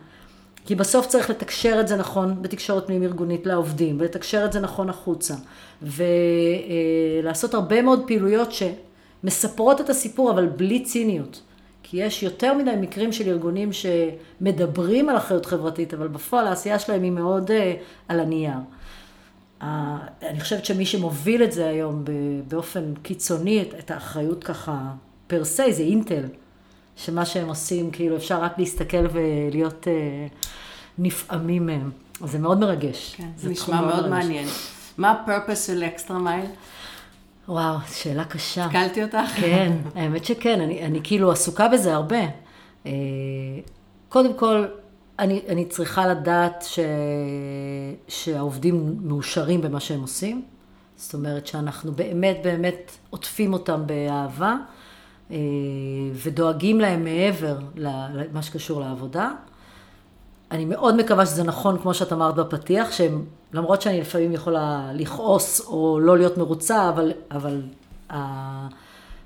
[0.66, 4.90] כי בסוף צריך לתקשר את זה נכון בתקשורת פנים ארגונית לעובדים, ולתקשר את זה נכון
[4.90, 5.34] החוצה,
[5.82, 11.40] ולעשות הרבה מאוד פעילויות שמספרות את הסיפור, אבל בלי ציניות.
[11.82, 17.02] כי יש יותר מדי מקרים של ארגונים שמדברים על אחריות חברתית, אבל בפועל העשייה שלהם
[17.02, 17.54] היא מאוד uh,
[18.08, 18.58] על הנייר.
[19.60, 22.04] אני חושבת שמי שמוביל את זה היום
[22.48, 24.92] באופן קיצוני, את האחריות ככה
[25.26, 26.24] פר סי, זה אינטל.
[26.96, 30.26] שמה שהם עושים, כאילו אפשר רק להסתכל ולהיות אה,
[30.98, 31.90] נפעמים מהם.
[32.22, 33.14] אז זה מאוד מרגש.
[33.16, 34.48] כן, זה, נשמע מאוד, מאוד מעניין.
[34.98, 36.46] מה הפרפס של אקסטרה מייל?
[37.48, 38.64] וואו, שאלה קשה.
[38.64, 39.28] השכלתי אותך?
[39.36, 42.20] כן, האמת שכן, אני, אני כאילו עסוקה בזה הרבה.
[42.86, 42.92] אה,
[44.08, 44.64] קודם כל,
[45.18, 46.78] אני, אני צריכה לדעת ש,
[48.08, 50.42] שהעובדים מאושרים במה שהם עושים.
[50.96, 54.56] זאת אומרת שאנחנו באמת באמת עוטפים אותם באהבה
[55.30, 55.36] אה,
[56.12, 59.30] ודואגים להם מעבר למה שקשור לעבודה.
[60.50, 65.60] אני מאוד מקווה שזה נכון, כמו שאת אמרת בפתיח, שהם, למרות שאני לפעמים יכולה לכעוס
[65.66, 67.62] או לא להיות מרוצה, אבל, אבל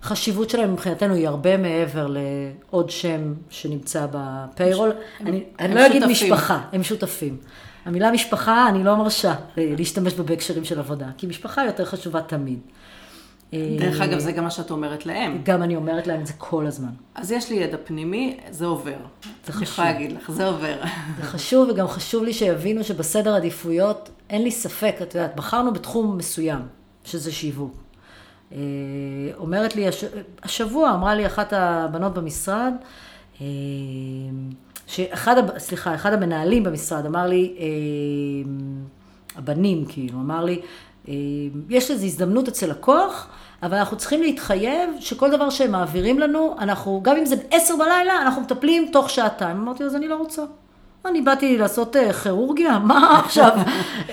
[0.03, 4.93] החשיבות שלהם מבחינתנו היא הרבה מעבר לעוד שם שנמצא בפיירול.
[5.21, 7.37] אני, אני לא אגיד משפחה, הם שותפים.
[7.85, 12.23] המילה משפחה, אני לא מרשה אה, להשתמש בה בהקשרים של עבודה, כי משפחה יותר חשובה
[12.23, 12.59] תמיד.
[13.53, 15.41] דרך אגב, זה גם מה שאת אומרת להם.
[15.45, 16.91] גם אני אומרת להם את זה כל הזמן.
[17.15, 18.97] אז יש לי ידע פנימי, זה עובר.
[19.47, 19.57] זה חשוב.
[19.57, 20.77] אני יכולה להגיד לך, זה עובר.
[21.17, 26.17] זה חשוב, וגם חשוב לי שיבינו שבסדר עדיפויות, אין לי ספק, את יודעת, בחרנו בתחום
[26.17, 26.61] מסוים,
[27.05, 27.75] שזה שיווק.
[28.53, 28.59] אה,
[29.39, 29.87] אומרת לי,
[30.43, 32.73] השבוע אמרה לי אחת הבנות במשרד,
[33.41, 33.47] אה,
[34.87, 37.67] שאחד, סליחה, אחד המנהלים במשרד אמר לי, אה,
[39.37, 40.61] הבנים כאילו, אמר לי,
[41.69, 43.29] יש לזה הזדמנות אצל לקוח,
[43.63, 48.23] אבל אנחנו צריכים להתחייב שכל דבר שהם מעבירים לנו, אנחנו, גם אם זה עשר בלילה,
[48.23, 49.57] אנחנו מטפלים תוך שעתיים.
[49.57, 50.43] אמרתי, אז אני לא רוצה.
[51.07, 52.79] אני באתי לעשות אה, כירורגיה?
[52.79, 53.51] מה עכשיו?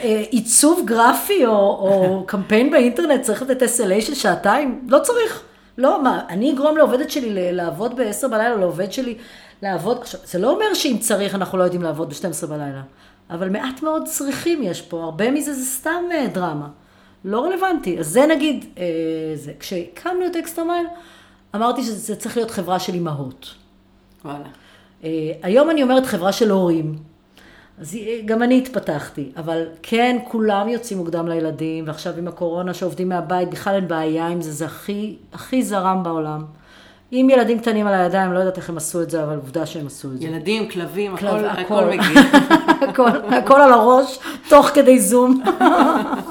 [0.03, 4.87] אה, עיצוב גרפי או, או קמפיין באינטרנט צריך לתת SLA של שעתיים?
[4.87, 5.43] לא צריך.
[5.77, 9.17] לא, מה, אני אגרום לעובדת שלי לעבוד ב-10 בלילה, לעובד שלי
[9.61, 12.81] לעבוד, עכשיו, זה לא אומר שאם צריך אנחנו לא יודעים לעבוד ב-12 בלילה,
[13.29, 16.67] אבל מעט מאוד צריכים יש פה, הרבה מזה זה סתם אה, דרמה,
[17.25, 17.99] לא רלוונטי.
[17.99, 18.83] אז זה נגיד, אה,
[19.35, 19.53] זה.
[19.59, 20.87] כשהקמנו את אקסטרה מייל,
[21.55, 23.53] אמרתי שזה צריך להיות חברה של אימהות.
[24.25, 24.47] וואלה.
[25.03, 25.09] אה,
[25.43, 26.95] היום אני אומרת חברה של הורים.
[27.81, 33.49] אז גם אני התפתחתי, אבל כן, כולם יוצאים מוקדם לילדים, ועכשיו עם הקורונה שעובדים מהבית,
[33.49, 36.45] בכלל אין בעיה עם זה, זה הכי, הכי זרם בעולם.
[37.11, 39.87] עם ילדים קטנים על הידיים, לא יודעת איך הם עשו את זה, אבל עובדה שהם
[39.87, 40.27] עשו את זה.
[40.27, 41.75] ילדים, כלבים, כלב, הכל, הכל.
[41.75, 42.21] הכל מגיע.
[42.89, 45.41] הכל, הכל על הראש, תוך כדי זום.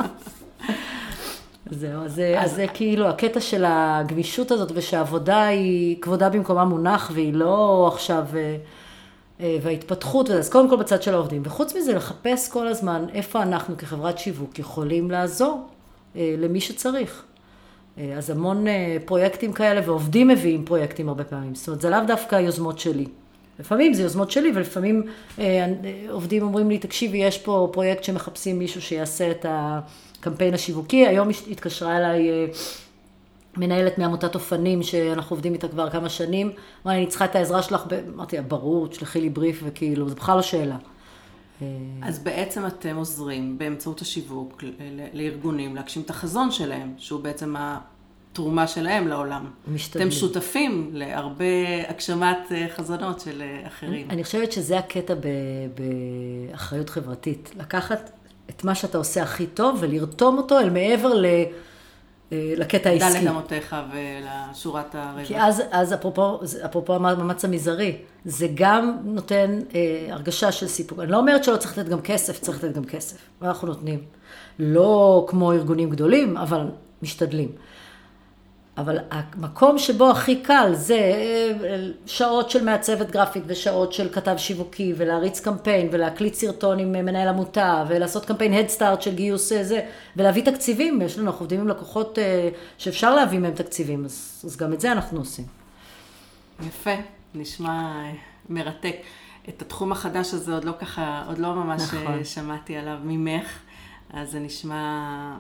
[1.77, 7.35] זהו, אז, אז זה כאילו הקטע של הגמישות הזאת, ושהעבודה היא, כבודה במקומה מונח, והיא
[7.35, 8.57] לא עכשיו, אה,
[9.41, 11.43] אה, וההתפתחות, אז קודם כל בצד של העובדים.
[11.45, 15.67] וחוץ מזה, לחפש כל הזמן איפה אנחנו כחברת שיווק יכולים לעזור
[16.17, 17.23] אה, למי שצריך.
[18.17, 18.67] אז המון
[19.05, 21.55] פרויקטים כאלה, ועובדים מביאים פרויקטים הרבה פעמים.
[21.55, 23.07] זאת אומרת, זה לאו דווקא יוזמות שלי.
[23.59, 25.03] לפעמים זה יוזמות שלי, ולפעמים
[25.39, 25.67] אה,
[26.11, 29.47] עובדים אומרים לי, תקשיבי, יש פה פרויקט שמחפשים מישהו שיעשה את
[30.21, 31.07] הקמפיין השיווקי.
[31.07, 32.47] היום התקשרה אליי אה,
[33.57, 36.53] מנהלת מעמותת אופנים, שאנחנו עובדים איתה כבר כמה שנים.
[36.85, 40.09] אמרה לי, אני צריכה את העזרה שלך, ב-" אמרתי לה, ברור, תשלחי לי בריף, וכאילו,
[40.09, 40.77] זה בכלל לא שאלה.
[41.63, 41.67] אה,
[42.03, 44.65] אז בעצם אתם עוזרים באמצעות השיווק
[45.13, 49.47] לארגונים להגשים את החזון שלהם, שהוא בעצם התרומה שלהם לעולם.
[49.69, 50.09] משתדלים.
[50.09, 51.45] אתם שותפים להרבה
[51.89, 54.11] הגשמת אה, חזונות של אחרים.
[54.11, 55.15] אני חושבת שזה הקטע
[55.75, 57.51] באחריות חברתית.
[57.57, 58.11] לקחת
[58.51, 61.27] את מה שאתה עושה הכי טוב ולרתום אותו אל מעבר ל...
[62.33, 63.21] אה, לקטע העסקי.
[63.21, 65.27] דלת אמותיך ולשורת הרווח.
[65.27, 70.99] כי אז, אז אפרופו, אפרופו המאמץ המזערי, זה גם נותן אה, הרגשה של סיפוק.
[70.99, 73.17] אני לא אומרת שלא צריך לתת גם כסף, צריך לתת גם כסף.
[73.43, 74.01] ואנחנו נותנים.
[74.59, 76.67] לא כמו ארגונים גדולים, אבל
[77.03, 77.49] משתדלים.
[78.79, 84.95] אבל המקום שבו הכי קל זה אה, שעות של מעצבת גרפית ושעות של כתב שיווקי
[84.97, 89.81] ולהריץ קמפיין ולהקליט סרטון עם מנהל עמותה ולעשות קמפיין הדסטארט של גיוס אה, זה
[90.17, 94.57] ולהביא תקציבים, יש לנו, אנחנו עובדים עם לקוחות אה, שאפשר להביא מהם תקציבים, אז, אז
[94.57, 95.45] גם את זה אנחנו עושים.
[96.67, 96.95] יפה,
[97.35, 98.13] נשמע אה,
[98.49, 98.97] מרתק.
[99.49, 101.83] את התחום החדש הזה עוד לא ככה, עוד לא ממש.
[101.83, 102.25] נכון.
[102.25, 103.59] שמעתי עליו ממך,
[104.11, 105.37] אז זה נשמע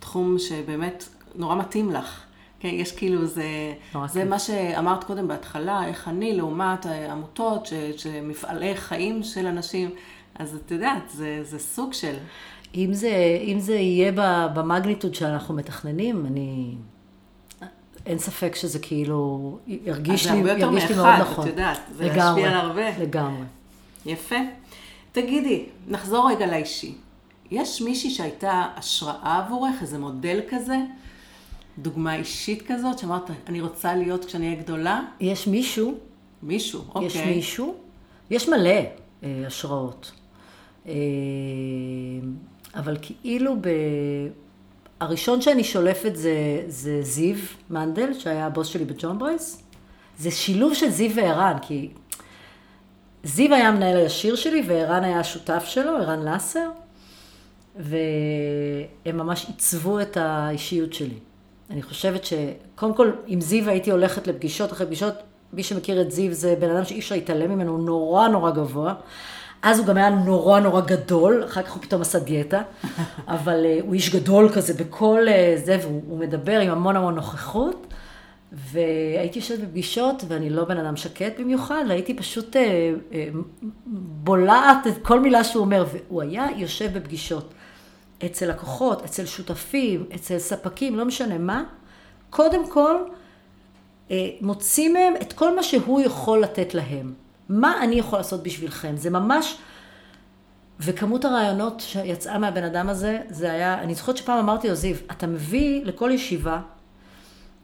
[0.00, 2.27] תחום שבאמת נורא מתאים לך.
[2.60, 3.74] כן, יש כאילו, זה,
[4.06, 4.24] זה.
[4.24, 9.90] מה שאמרת קודם בהתחלה, איך אני לעומת עמותות, ש- שמפעלי חיים של אנשים,
[10.34, 12.14] אז את יודעת, זה, זה סוג של...
[12.74, 14.12] אם זה, אם זה יהיה
[14.54, 16.74] במגניטוד שאנחנו מתכננים, אני...
[18.06, 21.32] אין ספק שזה כאילו ירגיש אז זה לי, הרבה יותר ירגיש לי מאחד, מאוד את
[21.32, 21.46] נכון.
[21.46, 22.98] יודעת, זה לגמרי, להשפיע על הרבה.
[22.98, 23.44] לגמרי.
[24.06, 24.36] יפה.
[25.12, 26.94] תגידי, נחזור רגע לאישי.
[27.50, 30.76] יש מישהי שהייתה השראה עבורך, איזה מודל כזה?
[31.78, 35.02] דוגמה אישית כזאת, שאמרת, אני רוצה להיות כשאני אהיה גדולה?
[35.20, 35.94] יש מישהו
[36.42, 37.06] מישהו, אוקיי.
[37.06, 37.74] יש מישהו,
[38.30, 40.12] יש מלא אה, השראות.
[40.86, 40.92] אה,
[42.74, 43.68] אבל כאילו ב...
[45.00, 47.36] הראשון שאני שולפת זה, זה זיו
[47.70, 49.62] מנדל, שהיה הבוס שלי בג'ון ברייס.
[50.18, 51.88] זה שילוב של זיו וערן, כי
[53.24, 56.70] זיו היה המנהל הישיר שלי וערן היה השותף שלו, ערן לסר,
[57.76, 61.18] והם ממש עיצבו את האישיות שלי.
[61.70, 65.14] אני חושבת שקודם כל, עם זיו הייתי הולכת לפגישות אחרי פגישות,
[65.52, 68.94] מי שמכיר את זיו זה בן אדם שאי אפשר להתעלם ממנו, הוא נורא נורא גבוה.
[69.62, 72.62] אז הוא גם היה נורא נורא גדול, אחר כך הוא פתאום עשה דיאטה,
[73.28, 77.14] אבל uh, הוא איש גדול כזה בכל uh, זה, והוא הוא מדבר עם המון המון
[77.14, 77.86] נוכחות.
[78.52, 82.58] והייתי יושבת בפגישות, ואני לא בן אדם שקט במיוחד, והייתי פשוט uh,
[83.12, 83.14] uh,
[83.96, 87.54] בולעת את כל מילה שהוא אומר, והוא היה יושב בפגישות.
[88.26, 91.64] אצל לקוחות, אצל שותפים, אצל ספקים, לא משנה מה,
[92.30, 92.96] קודם כל
[94.10, 97.14] אה, מוציא מהם את כל מה שהוא יכול לתת להם.
[97.48, 98.96] מה אני יכול לעשות בשבילכם?
[98.96, 99.58] זה ממש...
[100.80, 105.26] וכמות הרעיונות שיצאה מהבן אדם הזה, זה היה, אני זוכרת שפעם אמרתי לו, זיו, אתה
[105.26, 106.60] מביא לכל ישיבה,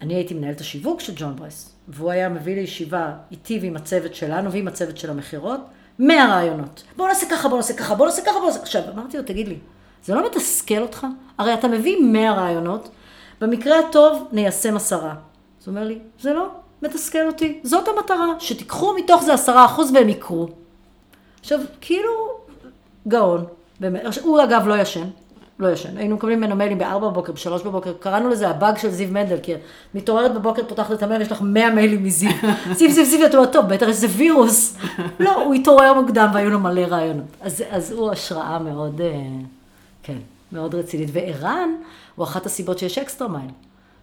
[0.03, 4.53] אני הייתי מנהלת השיווק של ג'ון ברייס, והוא היה מביא לישיבה איתי ועם הצוות שלנו
[4.53, 5.61] ועם הצוות של המכירות,
[5.99, 6.83] 100 רעיונות.
[6.97, 8.61] בואו נעשה ככה, בואו נעשה ככה, בואו נעשה ככה, בואו נעשה...
[8.61, 9.59] עכשיו, אמרתי לו, תגיד לי,
[10.05, 11.07] זה לא מתסכל אותך?
[11.39, 12.89] הרי אתה מביא 100 רעיונות,
[13.41, 15.11] במקרה הטוב ניישם עשרה.
[15.11, 16.49] אז הוא אומר לי, זה לא
[16.83, 20.49] מתסכל אותי, זאת המטרה, שתיקחו מתוך זה עשרה אחוז והם יקרו.
[21.41, 22.11] עכשיו, כאילו,
[23.09, 23.45] גאון,
[23.81, 24.03] באמת.
[24.23, 25.05] הוא אגב לא ישן,
[25.59, 25.97] לא ישן.
[25.97, 29.55] היינו מקבלים ממנו מיילים בארבע בבוקר, בשלוש בבוקר, קראנו לזה הבאג של זיו מנדל, כי
[29.95, 32.31] מתעוררת בבוקר, פותחת את המייל, יש לך מאה מיילים מזיו.
[32.77, 34.77] זיו, זיו, זיו, אתה אומר, טוב, בטח יש איזה וירוס.
[35.21, 37.27] לא, הוא התעורר מוקדם והיו לו מלא רעיונות.
[37.41, 39.09] אז, אז הוא השראה מאוד, אה,
[40.05, 40.19] כן,
[40.53, 41.09] מאוד רצינית.
[41.13, 41.69] וערן
[42.15, 43.51] הוא אחת הסיבות שיש Extra Mile.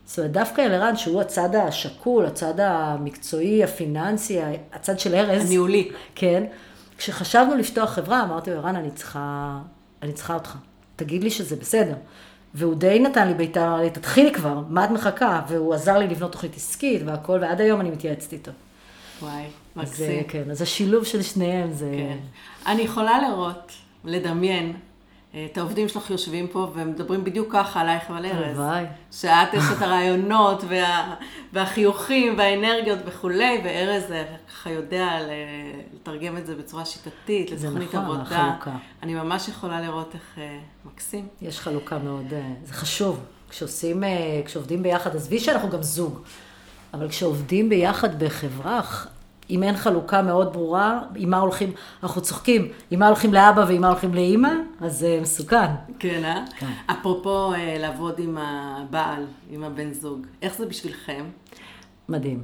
[0.06, 4.39] זאת אומרת, דווקא אלרן, שהוא הצד השקול, הצד המקצועי, הפיננסי,
[4.74, 5.45] הצד של ארז.
[5.45, 5.91] הניהולי.
[6.16, 6.43] כן.
[6.97, 9.60] כשחשבנו לפתוח חברה, אמרתי לו, ערן, אני צריכה,
[10.02, 10.58] אני צריכה אותך.
[10.95, 11.95] תגיד לי שזה בסדר.
[12.54, 15.41] והוא די נתן לי בעיטה, אמר לי, תתחילי כבר, מה את מחכה?
[15.47, 18.52] והוא עזר לי לבנות תוכנית עסקית והכל, ועד היום אני מתייעצת איתו.
[19.22, 19.43] וואי,
[19.76, 20.24] אז מקסים.
[20.24, 21.91] כן, אז השילוב של שניהם זה...
[21.97, 22.18] כן.
[22.72, 23.72] אני יכולה לראות,
[24.06, 24.74] לדמיין,
[25.36, 28.60] את העובדים שלך יושבים פה ומדברים בדיוק ככה עלייך ועל ארז.
[28.60, 28.86] הלוואי.
[29.12, 31.16] שאת יש את הרעיונות וה,
[31.54, 35.18] והחיוכים והאנרגיות וכולי, וארז אה, ככה יודע
[35.94, 38.22] לתרגם את זה בצורה שיטתית, זה לתוכנית נכון, עבודה.
[38.22, 38.72] החלוקה.
[39.04, 41.28] אני ממש יכולה לראות איך אה, מקסים.
[41.42, 43.20] יש חלוקה מאוד, אה, זה חשוב.
[43.50, 46.20] כשעושים, אה, כשעובדים ביחד, עזבי שאנחנו גם זוג,
[46.94, 48.82] אבל כשעובדים ביחד בחברה,
[49.52, 51.72] אם אין חלוקה מאוד ברורה, עם מה הולכים,
[52.04, 54.49] אנחנו צוחקים, עם מה הולכים לאבא ועם מה הולכים לאימא,
[54.82, 55.72] אז זה מסוכן.
[55.99, 56.43] כן, אה?
[56.58, 56.72] כן.
[56.91, 61.24] אפרופו אה, לעבוד עם הבעל, עם הבן זוג, איך זה בשבילכם?
[62.10, 62.43] מדהים.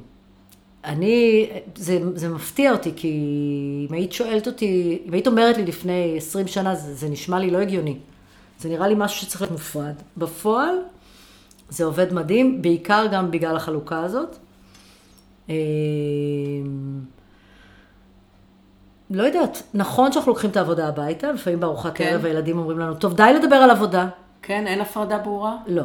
[0.84, 3.08] אני, זה, זה מפתיע אותי, כי
[3.88, 7.50] אם היית שואלת אותי, אם היית אומרת לי לפני 20 שנה, זה, זה נשמע לי
[7.50, 7.96] לא הגיוני.
[8.60, 9.94] זה נראה לי משהו שצריך להיות מופרד.
[10.16, 10.74] בפועל,
[11.68, 14.36] זה עובד מדהים, בעיקר גם בגלל החלוקה הזאת.
[15.50, 15.54] אה,
[19.10, 22.04] לא יודעת, נכון שאנחנו לוקחים את העבודה הביתה, לפעמים בארוחת כן.
[22.04, 24.08] ערב הילדים אומרים לנו, טוב, די לדבר על עבודה.
[24.42, 25.56] כן, אין הפרדה ברורה?
[25.66, 25.84] לא.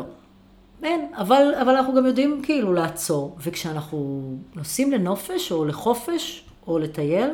[0.84, 3.38] אין, אבל, אבל אנחנו גם יודעים כאילו לעצור.
[3.40, 7.30] וכשאנחנו נוסעים לנופש, או לחופש, או לטייל,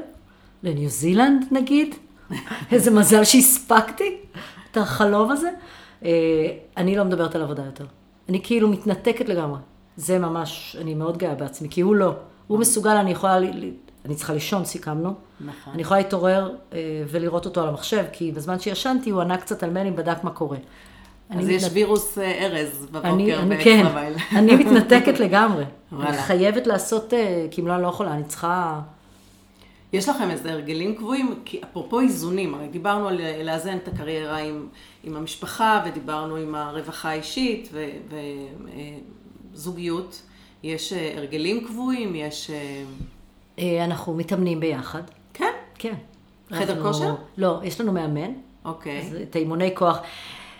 [0.64, 1.96] לניו זילנד נגיד,
[2.72, 4.18] איזה מזל שהספקתי
[4.72, 5.50] את החלום הזה,
[6.06, 6.10] אה,
[6.78, 7.86] אני לא מדברת על עבודה יותר.
[8.30, 9.58] אני כאילו מתנתקת לגמרי.
[10.00, 12.14] זה ממש, אני מאוד גאה בעצמי, כי הוא לא.
[12.47, 13.38] הוא מסוגל, אני יכולה,
[14.06, 15.14] אני צריכה לישון, סיכמנו.
[15.41, 15.74] נכון.
[15.74, 19.70] אני יכולה להתעורר אה, ולראות אותו על המחשב, כי בזמן שישנתי הוא ענה קצת על
[19.70, 20.58] מיילים, בדק מה קורה.
[21.30, 21.76] אז יש מתנתקת.
[21.76, 24.14] וירוס אה, ארז אני, בבוקר אני, באקסטרה כן.
[24.38, 25.64] אני מתנתקת לגמרי.
[26.00, 28.82] אני חייבת לעשות, אה, כי אם לא, אני לא יכולה, אני צריכה...
[29.93, 31.39] יש לכם איזה הרגלים קבועים?
[31.45, 34.68] כי אפרופו איזונים, הרי דיברנו על לאזן את הקריירה עם,
[35.04, 37.70] עם המשפחה, ודיברנו עם הרווחה האישית
[39.60, 40.22] וזוגיות.
[40.64, 42.16] יש אה, הרגלים קבועים?
[42.16, 42.49] יש...
[42.49, 42.84] אה,
[43.60, 45.01] אה, אנחנו מתאמנים ביחד.
[45.34, 45.51] כן?
[45.76, 45.93] כן.
[46.51, 47.16] חדר אנחנו- כושר?
[47.38, 48.32] לא, יש לנו מאמן,
[48.66, 49.01] אוקיי.
[49.01, 49.99] אז את האימוני כוח.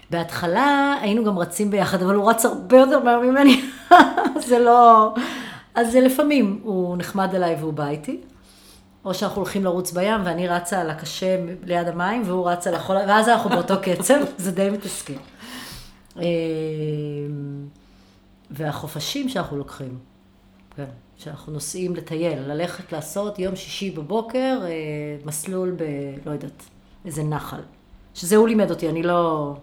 [0.10, 3.62] בהתחלה היינו גם רצים ביחד, אבל הוא רץ הרבה יותר מהר ממני,
[4.48, 5.14] זה לא...
[5.76, 8.20] אז זה לפעמים, הוא נחמד אליי והוא בא איתי.
[9.06, 12.96] או שאנחנו הולכים לרוץ בים, ואני רצה על הקשה ליד המים, והוא רץ על החול,
[12.96, 15.14] ואז אנחנו באותו קצב, זה די מתסכל.
[18.52, 20.00] והחופשים שאנחנו לוקחים,
[20.76, 20.86] כן,
[21.18, 24.70] שאנחנו נוסעים לטייל, ללכת לעשות יום שישי בבוקר, אה,
[25.26, 25.84] מסלול ב...
[26.26, 26.64] לא יודעת,
[27.06, 27.62] איזה נחל.
[28.14, 29.54] שזה הוא לימד אותי, אני לא...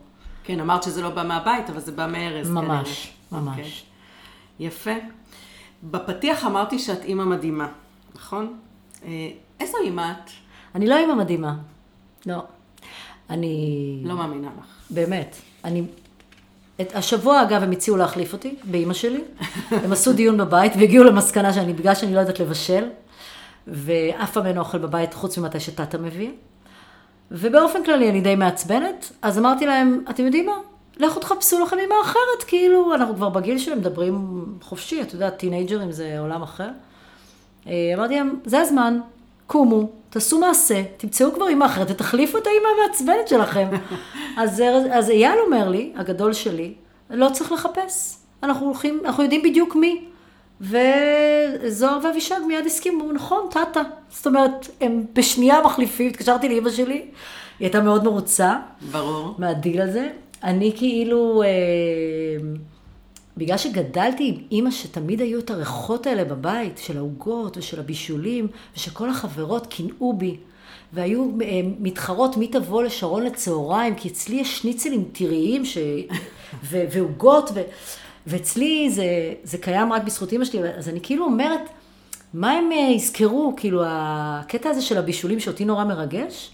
[0.44, 2.50] כן, אמרת שזה לא בא מהבית, אבל זה בא מארז.
[2.50, 3.44] ממש, כנראה.
[3.44, 3.58] ממש.
[3.58, 3.70] אוקיי.
[4.58, 4.90] יפה.
[5.82, 7.68] בפתיח אמרתי שאת אימא מדהימה,
[8.14, 8.56] נכון?
[9.04, 9.28] אה,
[9.60, 10.30] איזו אימא את?
[10.74, 11.56] אני לא אימא מדהימה.
[12.26, 12.42] לא.
[13.30, 14.00] אני...
[14.04, 14.66] לא מאמינה לך.
[14.90, 15.36] באמת.
[15.64, 15.82] אני...
[16.80, 19.20] את השבוע, אגב, הם הציעו להחליף אותי, באימא שלי.
[19.70, 22.84] הם עשו דיון בבית והגיעו למסקנה שאני, בגלל שאני לא יודעת לבשל,
[23.66, 26.30] ואף פעם אין אוכל בבית חוץ ממתי שטאטה מביא.
[27.30, 30.56] ובאופן כללי אני די מעצבנת, אז אמרתי להם, אתם יודעים מה?
[30.96, 35.92] לכו תחפשו לכם אימא אחרת, כאילו, אנחנו כבר בגיל שהם מדברים חופשי, את יודעת, טינג'רים
[35.92, 36.68] זה עולם אחר.
[37.66, 39.00] אה, אמרתי להם, זה הזמן,
[39.46, 43.68] קומו, תעשו מעשה, תמצאו כבר אימא אחרת ותחליפו את האימא המעצבנת שלכם.
[44.36, 46.74] אז, אז אייל אומר לי, הגדול שלי,
[47.10, 50.04] לא צריך לחפש, אנחנו הולכים, אנחנו יודעים בדיוק מי.
[50.60, 53.82] וזוהר ואבישג מיד הסכימו, נכון, טאטה.
[54.10, 57.02] זאת אומרת, הם בשנייה מחליפים, התקשרתי לאימא שלי, היא
[57.60, 58.56] הייתה מאוד מרוצה.
[58.92, 59.34] ברור.
[59.38, 60.08] מהדיל הזה.
[60.44, 61.48] אני כאילו, אה,
[63.36, 69.10] בגלל שגדלתי עם אימא שתמיד היו את הריחות האלה בבית, של העוגות ושל הבישולים, ושכל
[69.10, 70.36] החברות קינאו בי,
[70.92, 75.78] והיו אה, מתחרות מי תבוא לשרון לצהריים, כי אצלי יש שניצלים טריים ש...
[76.64, 77.62] ו- ועוגות, ו...
[78.26, 81.60] ואצלי זה, זה קיים רק בזכות אימא שלי, אז אני כאילו אומרת,
[82.34, 86.50] מה הם אה, יזכרו, כאילו הקטע הזה של הבישולים שאותי נורא מרגש,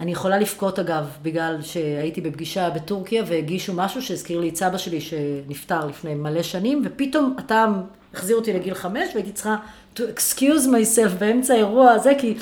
[0.00, 5.00] אני יכולה לבכות אגב, בגלל שהייתי בפגישה בטורקיה והגישו משהו שהזכיר לי את סבא שלי
[5.00, 7.82] שנפטר לפני מלא שנים, ופתאום הטעם
[8.14, 9.56] החזיר אותי לגיל חמש והייתי צריכה
[9.96, 12.34] to excuse myself באמצע האירוע הזה, כי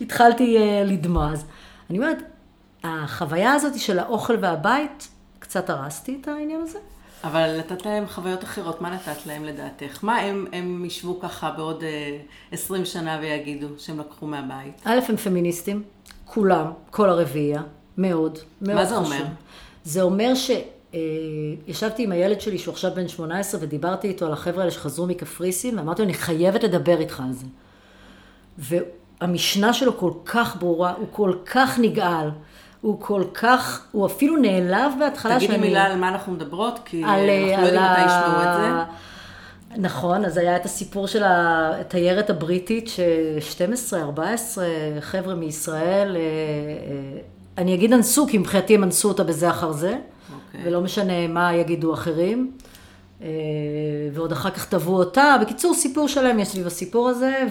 [0.00, 1.32] התחלתי uh, לדמוע.
[1.32, 1.44] אז
[1.90, 2.18] אני אומרת,
[2.84, 6.78] החוויה הזאת של האוכל והבית, קצת הרסתי את העניין הזה.
[7.24, 10.04] אבל נתת להם חוויות אחרות, מה נתת להם לדעתך?
[10.04, 12.18] מה הם, הם ישבו ככה בעוד אה,
[12.52, 14.82] 20 שנה ויגידו שהם לקחו מהבית?
[14.84, 15.82] א', הם פמיניסטים,
[16.28, 17.62] כולם, כל הרביעייה,
[17.98, 19.06] מאוד, מאוד מה זה חשוב.
[19.06, 19.24] אומר?
[19.84, 20.50] זה אומר ש...
[20.94, 21.00] אה,
[21.66, 25.78] ישבתי עם הילד שלי, שהוא עכשיו בן 18, ודיברתי איתו על החבר'ה האלה שחזרו מקפריסין,
[25.78, 27.46] ואמרתי לו, אני חייבת לדבר איתך על זה.
[29.20, 32.30] והמשנה שלו כל כך ברורה, הוא כל כך נגעל,
[32.80, 35.68] הוא כל כך, הוא אפילו נעלב בהתחלה תגידי שאני...
[35.68, 38.92] מילה על מה אנחנו מדברות, כי על, אנחנו לא יודעים מתי ישמעו את זה.
[39.76, 44.58] נכון, אז היה את הסיפור של התיירת הבריטית, ש-12-14
[45.00, 47.20] חבר'ה מישראל, אה, אה,
[47.58, 50.32] אני אגיד אנסו, כי מבחינתי הם אנסו אותה בזה אחר זה, okay.
[50.34, 50.60] אוקיי.
[50.64, 52.52] ולא משנה מה יגידו אחרים.
[53.22, 53.28] אה,
[54.12, 55.36] ועוד אחר כך תבעו אותה.
[55.40, 57.46] בקיצור, סיפור שלם יש סביב הסיפור הזה,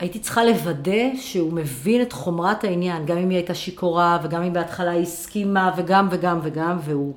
[0.00, 4.52] והייתי צריכה לוודא שהוא מבין את חומרת העניין, גם אם היא הייתה שיכורה, וגם אם
[4.52, 7.14] בהתחלה היא הסכימה, וגם וגם וגם, והוא...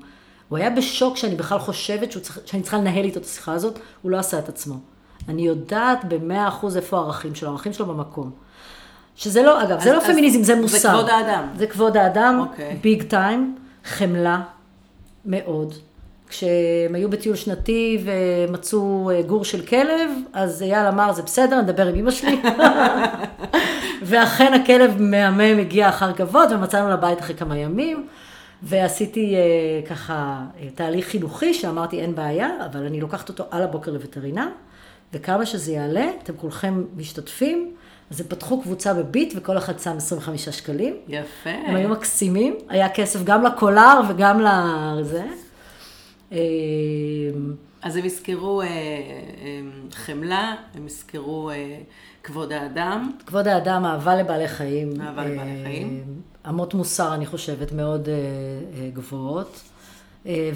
[0.50, 4.12] הוא היה בשוק שאני בכלל חושבת צריך, שאני צריכה לנהל איתו את השיחה הזאת, הוא
[4.12, 4.76] לא עשה את עצמו.
[5.30, 8.32] אני יודעת במאה אחוז איפה הערכים שלו, הערכים שלו במקום.
[9.16, 10.78] שזה לא, אגב, אז, זה לא פמיניזם, זה מוסר.
[10.78, 11.48] זה כבוד האדם.
[11.56, 12.46] זה כבוד האדם,
[12.82, 13.06] ביג okay.
[13.06, 14.42] טיים, חמלה,
[15.26, 15.74] מאוד.
[16.30, 21.88] כשהם היו בטיול שנתי ומצאו אה, גור של כלב, אז אייל אמר, זה בסדר, נדבר
[21.88, 22.42] עם אמא שלי.
[24.08, 28.08] ואכן הכלב מהמם הגיע אחר כבוד, ומצאנו לבית אחרי כמה ימים.
[28.64, 33.92] ועשיתי uh, ככה uh, תהליך חינוכי שאמרתי אין בעיה, אבל אני לוקחת אותו על הבוקר
[33.92, 34.48] לווטרינר,
[35.14, 37.74] וכמה שזה יעלה, אתם כולכם משתתפים.
[38.12, 40.96] אז הם פתחו קבוצה בביט וכל אחד שם 25 שקלים.
[41.08, 41.50] יפה.
[41.50, 44.42] הם היו מקסימים, היה כסף גם לקולר וגם
[45.00, 45.24] לזה.
[46.32, 46.38] אה,
[47.82, 48.72] אז הם יזכרו אה, אה,
[49.92, 51.78] חמלה, הם יזכרו אה,
[52.24, 53.12] כבוד האדם.
[53.26, 55.02] כבוד האדם, אהבה לבעלי חיים.
[55.02, 56.04] אהבה לבעלי חיים.
[56.50, 58.10] אמות מוסר, אני חושבת, מאוד
[58.94, 59.62] גבוהות.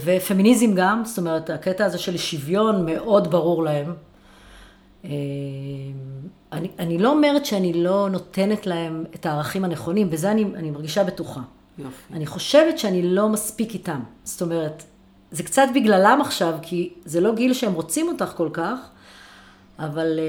[0.04, 3.94] ופמיניזם גם, זאת אומרת, הקטע הזה של שוויון מאוד ברור להם.
[6.52, 11.04] אני, אני לא אומרת שאני לא נותנת להם את הערכים הנכונים, בזה אני, אני מרגישה
[11.04, 11.42] בטוחה.
[11.78, 12.14] יופי.
[12.14, 14.00] אני חושבת שאני לא מספיק איתם.
[14.24, 14.84] זאת אומרת,
[15.32, 18.78] זה קצת בגללם עכשיו, כי זה לא גיל שהם רוצים אותך כל כך,
[19.80, 20.20] אבל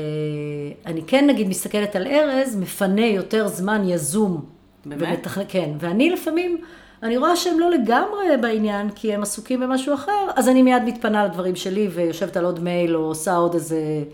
[0.87, 4.45] אני כן נגיד מסתכלת על ארז, מפנה יותר זמן יזום.
[4.87, 5.19] באמת?
[5.19, 5.43] ומתכנ...
[5.49, 6.59] כן, ואני לפעמים,
[7.03, 11.25] אני רואה שהם לא לגמרי בעניין, כי הם עסוקים במשהו אחר, אז אני מיד מתפנה
[11.25, 14.05] לדברים שלי ויושבת על עוד מייל או עושה עוד איזה...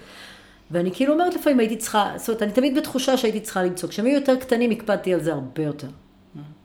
[0.70, 3.88] ואני כאילו אומרת לפעמים הייתי צריכה, זאת אומרת, אני תמיד בתחושה שהייתי צריכה למצוא.
[3.88, 5.88] כשהם היו יותר קטנים הקפדתי על זה הרבה יותר.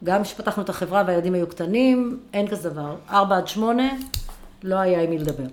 [0.04, 2.96] גם כשפתחנו את החברה והילדים היו קטנים, אין כזה דבר.
[3.10, 3.90] ארבע עד שמונה,
[4.64, 5.48] לא היה עם מי לדבר.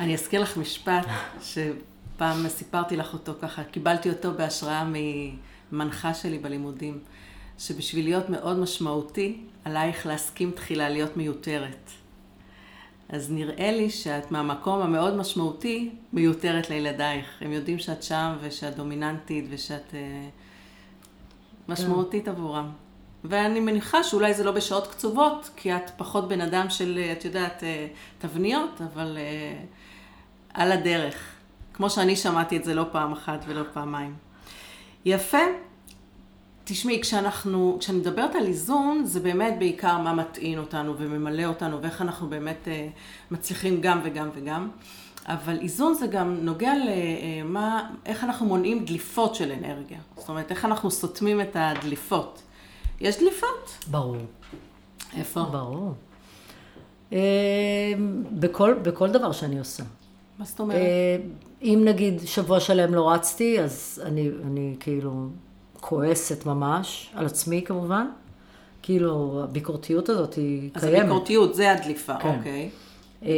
[0.00, 1.06] אני אזכיר לך משפט
[1.42, 4.84] שפעם סיפרתי לך אותו ככה, קיבלתי אותו בהשראה
[5.72, 6.98] ממנחה שלי בלימודים,
[7.58, 11.90] שבשביל להיות מאוד משמעותי, עלייך להסכים תחילה להיות מיותרת.
[13.08, 17.26] אז נראה לי שאת מהמקום המאוד משמעותי מיותרת לילדייך.
[17.40, 19.96] הם יודעים שאת שם ושאת דומיננטית ושאת uh,
[21.68, 22.70] משמעותית עבורם.
[23.24, 27.64] ואני מניחה שאולי זה לא בשעות קצובות, כי את פחות בן אדם של, את יודעת,
[27.64, 27.86] אה,
[28.18, 29.66] תבניות, אבל uh,
[30.54, 31.32] על הדרך.
[31.72, 34.14] כמו שאני שמעתי את זה לא פעם אחת ולא פעמיים.
[35.04, 35.38] יפה.
[36.68, 42.02] תשמעי, כשאנחנו, כשאני מדברת על איזון, זה באמת בעיקר מה מטעין אותנו וממלא אותנו ואיך
[42.02, 42.88] אנחנו באמת אה,
[43.30, 44.68] מצליחים גם וגם וגם.
[45.26, 49.98] אבל איזון זה גם נוגע למה, אה, איך אנחנו מונעים דליפות של אנרגיה.
[50.16, 52.42] זאת אומרת, איך אנחנו סותמים את הדליפות.
[53.00, 53.84] יש דליפות?
[53.90, 54.16] ברור.
[55.16, 55.42] איפה?
[55.42, 55.94] ברור.
[57.12, 57.18] אה,
[58.32, 59.82] בכל, בכל דבר שאני עושה.
[60.38, 60.80] מה זאת אומרת?
[61.62, 65.28] אם נגיד שבוע שלם לא רצתי, אז אני, אני כאילו
[65.88, 68.06] כועסת ממש, על עצמי כמובן.
[68.82, 70.98] כאילו, הביקורתיות הזאת היא אז קיימת.
[70.98, 72.38] אז הביקורתיות זה הדליפה, כן.
[72.38, 72.70] אוקיי.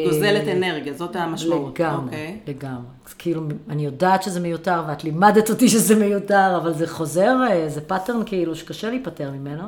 [0.04, 1.80] גוזלת אנרגיה, זאת המשמעות.
[1.80, 2.38] לגמרי, אוקיי.
[2.46, 2.86] לגמרי.
[3.06, 7.68] אז כאילו, אני יודעת שזה מיותר, ואת לימדת אותי שזה מיותר, אבל זה חוזר, אה,
[7.68, 9.64] זה pattern כאילו שקשה להיפטר ממנו.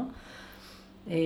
[1.11, 1.17] אה,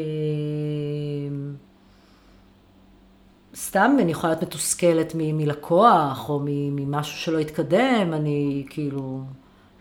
[3.57, 9.23] סתם אני יכולה להיות מתוסכלת מלקוח, או ממשהו שלא התקדם, אני כאילו...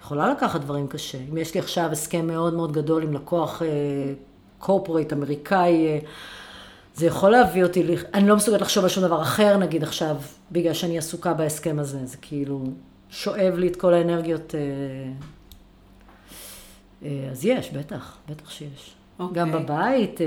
[0.04, 1.18] יכולה לקחת דברים קשה.
[1.32, 3.62] אם יש לי עכשיו הסכם מאוד מאוד גדול עם לקוח
[4.60, 6.00] קורפורייט אה, אמריקאי, אה,
[6.96, 10.16] זה יכול להביא אותי, אני לא מסוגלת לחשוב על שום דבר אחר, נגיד עכשיו,
[10.52, 12.64] בגלל שאני עסוקה בהסכם הזה, זה כאילו
[13.10, 14.56] שואב לי את כל האנרגיות.
[17.04, 18.68] אה, אז יש, בטח, בטח שיש.
[19.20, 19.22] Okay.
[19.22, 19.42] אוקיי.
[19.42, 20.20] גם בבית,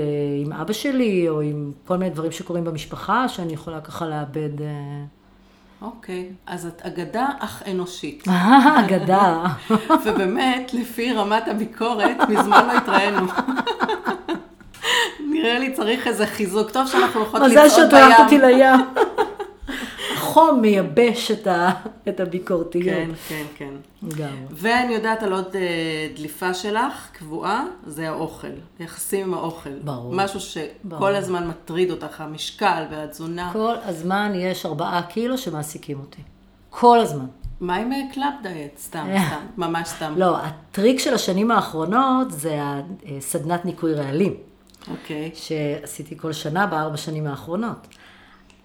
[0.45, 4.49] עם אבא שלי, או עם כל מיני דברים שקורים במשפחה, שאני יכולה ככה לאבד...
[5.81, 8.23] אוקיי, אז את אגדה אך אנושית.
[8.79, 9.43] אגדה.
[10.05, 13.27] ובאמת, לפי רמת הביקורת, מזמן לא התראינו.
[15.31, 16.71] נראה לי צריך איזה חיזוק.
[16.71, 17.65] טוב שאנחנו יכולות לצעוד בים.
[17.65, 18.79] מזל שאת הולכת אותי לים.
[20.37, 21.69] החום מייבש את, ה,
[22.09, 22.85] את הביקורתיות.
[22.85, 23.73] כן, כן, כן.
[24.17, 24.35] גם.
[24.51, 28.47] ואני יודעת על עוד אה, דליפה שלך, קבועה, זה האוכל.
[28.79, 29.79] יחסים עם האוכל.
[29.83, 30.13] ברור.
[30.15, 31.07] משהו שכל ברור.
[31.07, 33.49] הזמן מטריד אותך, המשקל והתזונה.
[33.53, 36.21] כל הזמן יש ארבעה קילו שמעסיקים אותי.
[36.69, 37.25] כל הזמן.
[37.61, 38.77] מה עם אה, קלאב דיאט?
[38.77, 40.13] סתם, סתם, ממש סתם.
[40.17, 42.59] לא, הטריק של השנים האחרונות זה
[43.17, 44.33] הסדנת ניקוי רעלים,
[44.91, 45.31] אוקיי.
[45.33, 47.87] שעשיתי כל שנה בארבע שנים האחרונות.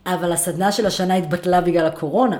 [0.06, 2.38] אבל הסדנה של השנה התבטלה בגלל הקורונה.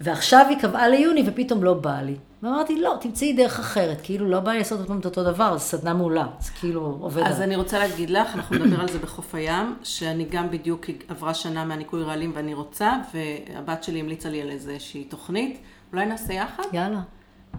[0.00, 2.14] ועכשיו היא קבעה ליוני ופתאום לא בא לי.
[2.42, 4.00] ואמרתי, לא, תמצאי דרך אחרת.
[4.02, 6.26] כאילו, לא בא לי לעשות עוד פעם את אותו דבר, זו סדנה מעולה.
[6.40, 7.44] זה כאילו עובד אז עליי.
[7.44, 11.64] אני רוצה להגיד לך, אנחנו נדבר על זה בחוף הים, שאני גם בדיוק עברה שנה
[11.64, 15.58] מהניקוי רעלים ואני רוצה, והבת שלי המליצה לי על איזושהי תוכנית.
[15.92, 16.62] אולי נעשה יחד?
[16.72, 17.00] יאללה.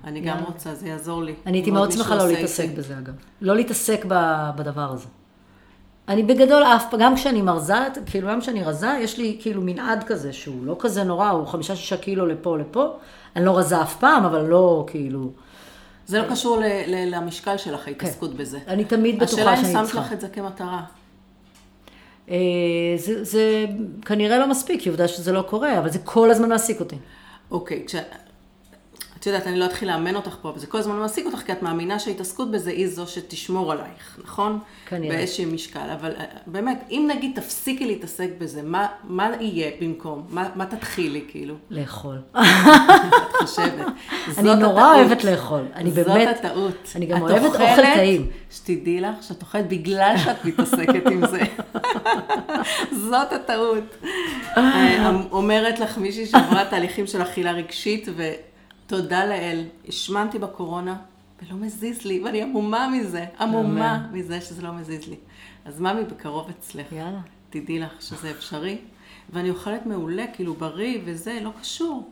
[0.03, 1.33] אני גם רוצה, זה יעזור לי.
[1.45, 2.69] אני הייתי מאוד שמחה לא להתעסק.
[2.77, 3.13] בזה, אגב.
[3.41, 4.05] לא להתעסק
[4.55, 5.07] בדבר הזה.
[6.07, 7.73] אני בגדול אף פעם, גם כשאני מרזה,
[8.05, 11.97] כאילו גם כשאני רזה, יש לי כאילו מנעד כזה, שהוא לא כזה נורא, הוא חמישה-שישה
[11.97, 12.93] קילו לפה לפה.
[13.35, 15.31] אני לא רזה אף פעם, אבל לא כאילו...
[16.05, 18.59] זה לא קשור ל- ל- למשקל שלך, ההתעסקות בזה.
[18.67, 19.99] אני תמיד בטוחה השאלה אם שאני שמת צריכה.
[19.99, 20.81] לך את זה כמטרה.
[22.29, 22.35] אה,
[22.97, 23.65] זה, זה
[24.05, 26.95] כנראה לא מספיק, כי עובדה שזה לא קורה, אבל זה כל הזמן מעסיק אותי.
[27.51, 27.95] אוקיי, כש...
[29.27, 31.51] את יודעת, אני לא אתחיל לאמן אותך פה, אבל זה כל הזמן מעסיק אותך, כי
[31.51, 34.59] את מאמינה שההתעסקות בזה היא זו שתשמור עלייך, נכון?
[34.85, 35.15] כנראה.
[35.15, 35.89] באיזשהו משקל.
[35.93, 40.25] אבל אה, באמת, אם נגיד תפסיקי להתעסק בזה, מה, מה יהיה במקום?
[40.29, 41.55] מה, מה תתחילי, כאילו?
[41.69, 42.17] לאכול.
[42.31, 42.41] את
[43.41, 43.85] חושבת.
[44.37, 45.05] אני זאת נורא הטעות.
[45.05, 45.61] אוהבת לאכול.
[45.75, 46.27] אני באמת...
[46.27, 46.91] זאת הטעות.
[46.95, 48.29] אני גם אוהבת אוכל טעים.
[48.51, 51.39] שתדעי לך שאת אוכלת בגלל שאת מתעסקת עם זה.
[53.09, 53.97] זאת הטעות.
[54.57, 58.07] אה, אומרת לך מישהי שעברה תהליכים של אכילה רגשית,
[58.87, 60.97] ותודה לאל, השמנתי בקורונה,
[61.41, 64.07] ולא מזיז לי, ואני עמומה מזה, עמומה.
[64.11, 65.15] מזה שזה לא מזיז לי.
[65.65, 66.91] אז ממי בקרוב אצלך.
[66.91, 67.19] יאללה.
[67.49, 68.77] תדעי לך שזה אפשרי,
[69.29, 72.11] ואני אוכלת מעולה, כאילו בריא וזה, לא קשור.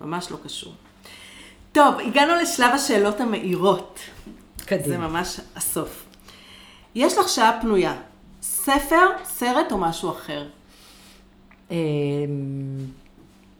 [0.00, 0.72] ממש לא קשור.
[1.72, 3.98] טוב, הגענו לשלב השאלות המאירות.
[4.58, 5.08] זה קדימה.
[5.08, 6.06] ממש הסוף.
[6.94, 7.96] יש לך שעה פנויה,
[8.42, 10.48] ספר, סרט או משהו אחר?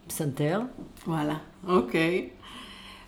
[0.07, 0.61] פסנתר.
[1.07, 1.37] וואלה,
[1.67, 2.29] אוקיי.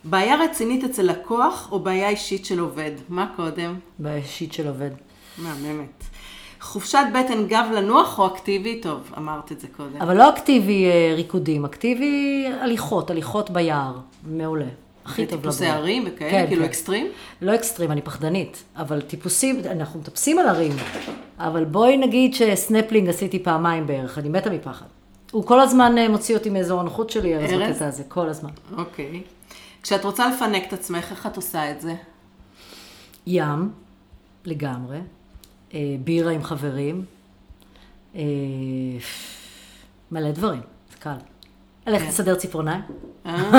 [0.05, 2.91] בעיה רצינית אצל לקוח או בעיה אישית של עובד?
[3.09, 3.75] מה קודם?
[3.99, 4.89] באישית של עובד.
[5.37, 6.03] מהממת.
[6.61, 8.81] חופשת בטן גב לנוח או אקטיבי?
[8.81, 10.01] טוב, אמרת את זה קודם.
[10.01, 13.93] אבל לא אקטיבי אה, ריקודים, אקטיבי הליכות, הליכות ביער.
[14.23, 14.65] מעולה.
[15.05, 15.79] הכי טוב טיפוסי לבריאות.
[15.79, 16.67] הרים וכאלה, כן, כאילו כן.
[16.69, 17.07] אקסטרים?
[17.41, 18.63] לא אקסטרים, אני פחדנית.
[18.75, 20.71] אבל טיפוסים, אנחנו מטפסים על הרים.
[21.39, 24.85] אבל בואי נגיד שסנפלינג עשיתי פעמיים בערך, אני מתה מפחד.
[25.31, 27.53] הוא כל הזמן אה, מוציא אותי מאזור הנוחות שלי, ארז?
[27.53, 28.49] בקטע הזה, כל הזמן.
[28.77, 29.21] אוקיי.
[29.85, 31.95] כשאת רוצה לפנק את עצמך, איך את עושה את זה?
[33.27, 33.71] ים,
[34.45, 34.97] לגמרי.
[35.73, 37.05] אה, בירה עם חברים.
[38.15, 38.21] אה,
[40.11, 40.61] מלא דברים,
[40.91, 41.15] זה קל.
[41.87, 42.81] ללכת לסדר ציפורניים?
[43.25, 43.51] אה,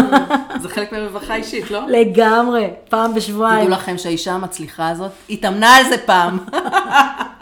[0.63, 1.87] זה חלק מהרווחה אישית, לא?
[1.89, 3.67] לגמרי, פעם בשבועיים.
[3.67, 6.39] תדעו לכם שהאישה המצליחה הזאת, התאמנה על זה פעם.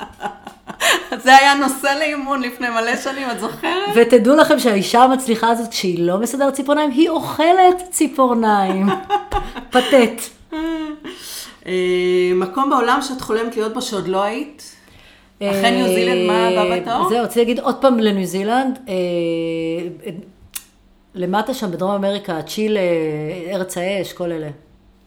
[1.22, 3.90] זה היה נושא לאימון לפני מלא שנים, את זוכרת?
[3.94, 8.86] ותדעו לכם שהאישה המצליחה הזאת, כשהיא לא מסדרת ציפורניים, היא אוכלת ציפורניים.
[9.72, 10.22] פתט.
[11.66, 14.62] אה, מקום בעולם שאת חולמת להיות בו שעוד לא היית?
[15.42, 17.08] אחרי ניו זילנד, מה הבא אה, בתור?
[17.08, 18.78] זהו, רציתי להגיד עוד פעם לניו זילנד.
[18.88, 20.14] אה,
[21.14, 22.80] למטה שם בדרום אמריקה, צ'ילה,
[23.50, 24.48] ארץ האש, כל אלה.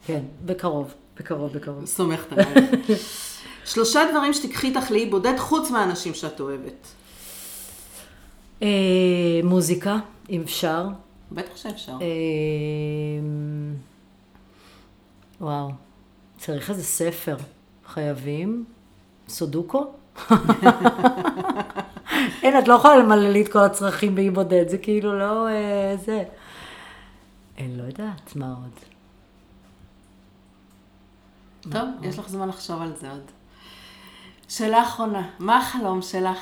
[0.06, 1.84] כן, בקרוב, בקרוב, בקרוב.
[1.86, 2.46] סומכת עליי.
[3.68, 6.86] שלושה דברים שתיקחי לאי בודד, חוץ מהאנשים שאת אוהבת.
[8.62, 8.68] אה,
[9.44, 9.96] מוזיקה,
[10.30, 10.86] אם אפשר.
[11.32, 11.92] בטח שאפשר.
[11.92, 12.06] אה,
[15.40, 15.70] וואו,
[16.38, 17.36] צריך איזה ספר.
[17.86, 18.64] חייבים.
[19.28, 19.86] סודוקו?
[22.42, 25.48] אין, את לא יכולה למלא לי את כל הצרכים באי בודד, זה כאילו לא...
[25.48, 26.24] אה, זה.
[27.58, 28.78] אני לא יודעת, מה עוד?
[31.72, 33.37] טוב, יש לך זמן לחשוב על זה עוד.
[34.48, 36.38] שאלה אחרונה, מה החלום שלך?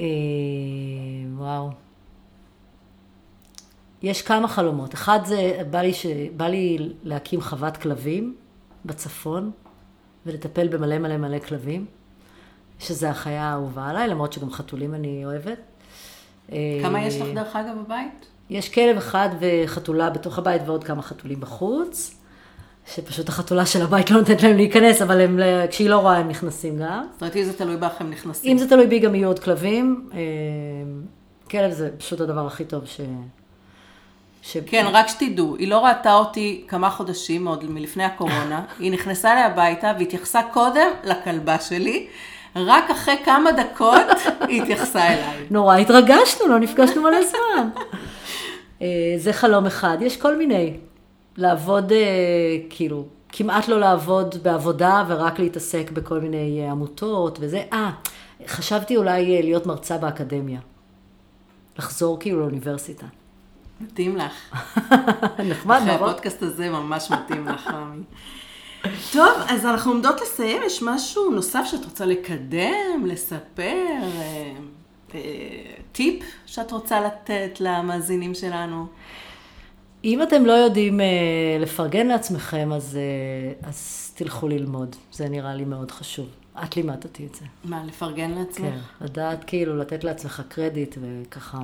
[0.00, 0.04] אה,
[1.36, 1.70] וואו.
[4.02, 4.94] יש כמה חלומות.
[4.94, 6.06] אחד זה, בא לי, ש...
[6.36, 8.36] בא לי להקים חוות כלבים
[8.84, 9.50] בצפון,
[10.26, 11.86] ולטפל במלא מלא מלא כלבים,
[12.78, 15.58] שזה החיה האהובה עליי, למרות שגם חתולים אני אוהבת.
[16.82, 18.26] כמה אה, יש לך דרך אגב בבית?
[18.50, 22.20] יש כלב אחד וחתולה בתוך הבית ועוד כמה חתולים בחוץ,
[22.86, 26.78] שפשוט החתולה של הבית לא נותנת להם להיכנס, אבל הם, כשהיא לא רואה הם נכנסים
[26.78, 27.04] גם.
[27.12, 28.52] זאת אומרת, אם זה תלוי בך, הם נכנסים.
[28.52, 30.10] אם זה תלוי בי, גם יהיו עוד כלבים.
[30.12, 30.18] אה,
[31.50, 33.00] כלב זה פשוט הדבר הכי טוב ש...
[34.42, 34.56] ש...
[34.66, 38.64] כן, רק שתדעו, היא לא ראתה אותי כמה חודשים, עוד מלפני הקורונה.
[38.80, 42.06] היא נכנסה אליי הביתה והתייחסה קודם לכלבה שלי,
[42.56, 44.06] רק אחרי כמה דקות
[44.48, 45.46] היא התייחסה אליי.
[45.50, 47.68] נורא התרגשנו, לא נפגשנו מלא זמן.
[48.82, 49.98] אה, זה חלום אחד.
[50.00, 50.76] יש כל מיני.
[51.36, 51.98] לעבוד, אה,
[52.70, 57.62] כאילו, כמעט לא לעבוד בעבודה ורק להתעסק בכל מיני אה, עמותות וזה.
[57.72, 57.90] אה,
[58.46, 60.60] חשבתי אולי להיות מרצה באקדמיה.
[61.78, 63.06] לחזור כאילו לאוניברסיטה.
[63.80, 64.32] מתאים לך.
[65.50, 66.08] נחמד, אחרי נכון?
[66.08, 68.02] הפודקאסט הזה ממש מתאים לך, רמי.
[69.12, 70.62] טוב, אז אנחנו עומדות לסיים.
[70.66, 74.52] יש משהו נוסף שאת רוצה לקדם, לספר, אה,
[75.14, 75.20] אה,
[75.92, 78.86] טיפ שאת רוצה לתת למאזינים שלנו?
[80.04, 81.06] אם אתם לא יודעים אה,
[81.60, 84.96] לפרגן לעצמכם, אז, אה, אז תלכו ללמוד.
[85.12, 86.26] זה נראה לי מאוד חשוב.
[86.64, 87.44] את לימדת אותי את זה.
[87.64, 88.66] מה, לפרגן לעצמך?
[88.66, 91.58] כן, לדעת כאילו לתת לעצמך קרדיט וככה.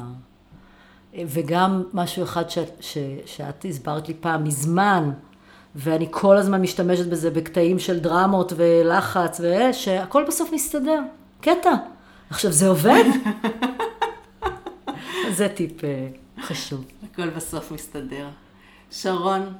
[1.14, 5.11] וגם משהו אחד ש, ש, שאת הסברת לי פעם מזמן,
[5.74, 11.01] ואני כל הזמן משתמשת בזה בקטעים של דרמות ולחץ, ושהכל בסוף מסתדר.
[11.41, 11.74] קטע.
[12.30, 13.05] עכשיו, זה עובד?
[15.36, 16.09] זה טיפ אה,
[16.43, 16.84] חשוב.
[17.12, 18.28] הכל בסוף מסתדר.
[18.91, 19.55] שרון,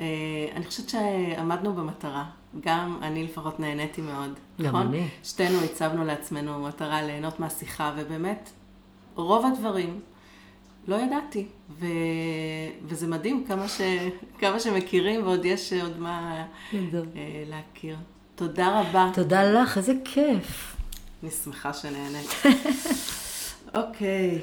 [0.00, 0.06] אה,
[0.54, 2.24] אני חושבת שעמדנו במטרה.
[2.60, 4.30] גם אני לפחות נהניתי מאוד.
[4.62, 4.86] גם נכון?
[4.86, 5.08] אני.
[5.24, 8.50] שתינו הצבנו לעצמנו מטרה ליהנות מהשיחה, ובאמת,
[9.14, 10.00] רוב הדברים
[10.88, 11.46] לא ידעתי.
[11.80, 11.86] ו...
[12.86, 13.80] וזה מדהים כמה, ש...
[14.38, 16.44] כמה שמכירים, ועוד יש עוד מה
[16.74, 17.06] גדול.
[17.16, 17.96] אה, להכיר.
[18.34, 19.10] תודה רבה.
[19.14, 20.76] תודה לך, איזה כיף.
[21.22, 22.30] אני שמחה שנהנית.
[23.78, 24.40] אוקיי.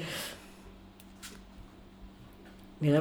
[2.82, 3.00] נראה מה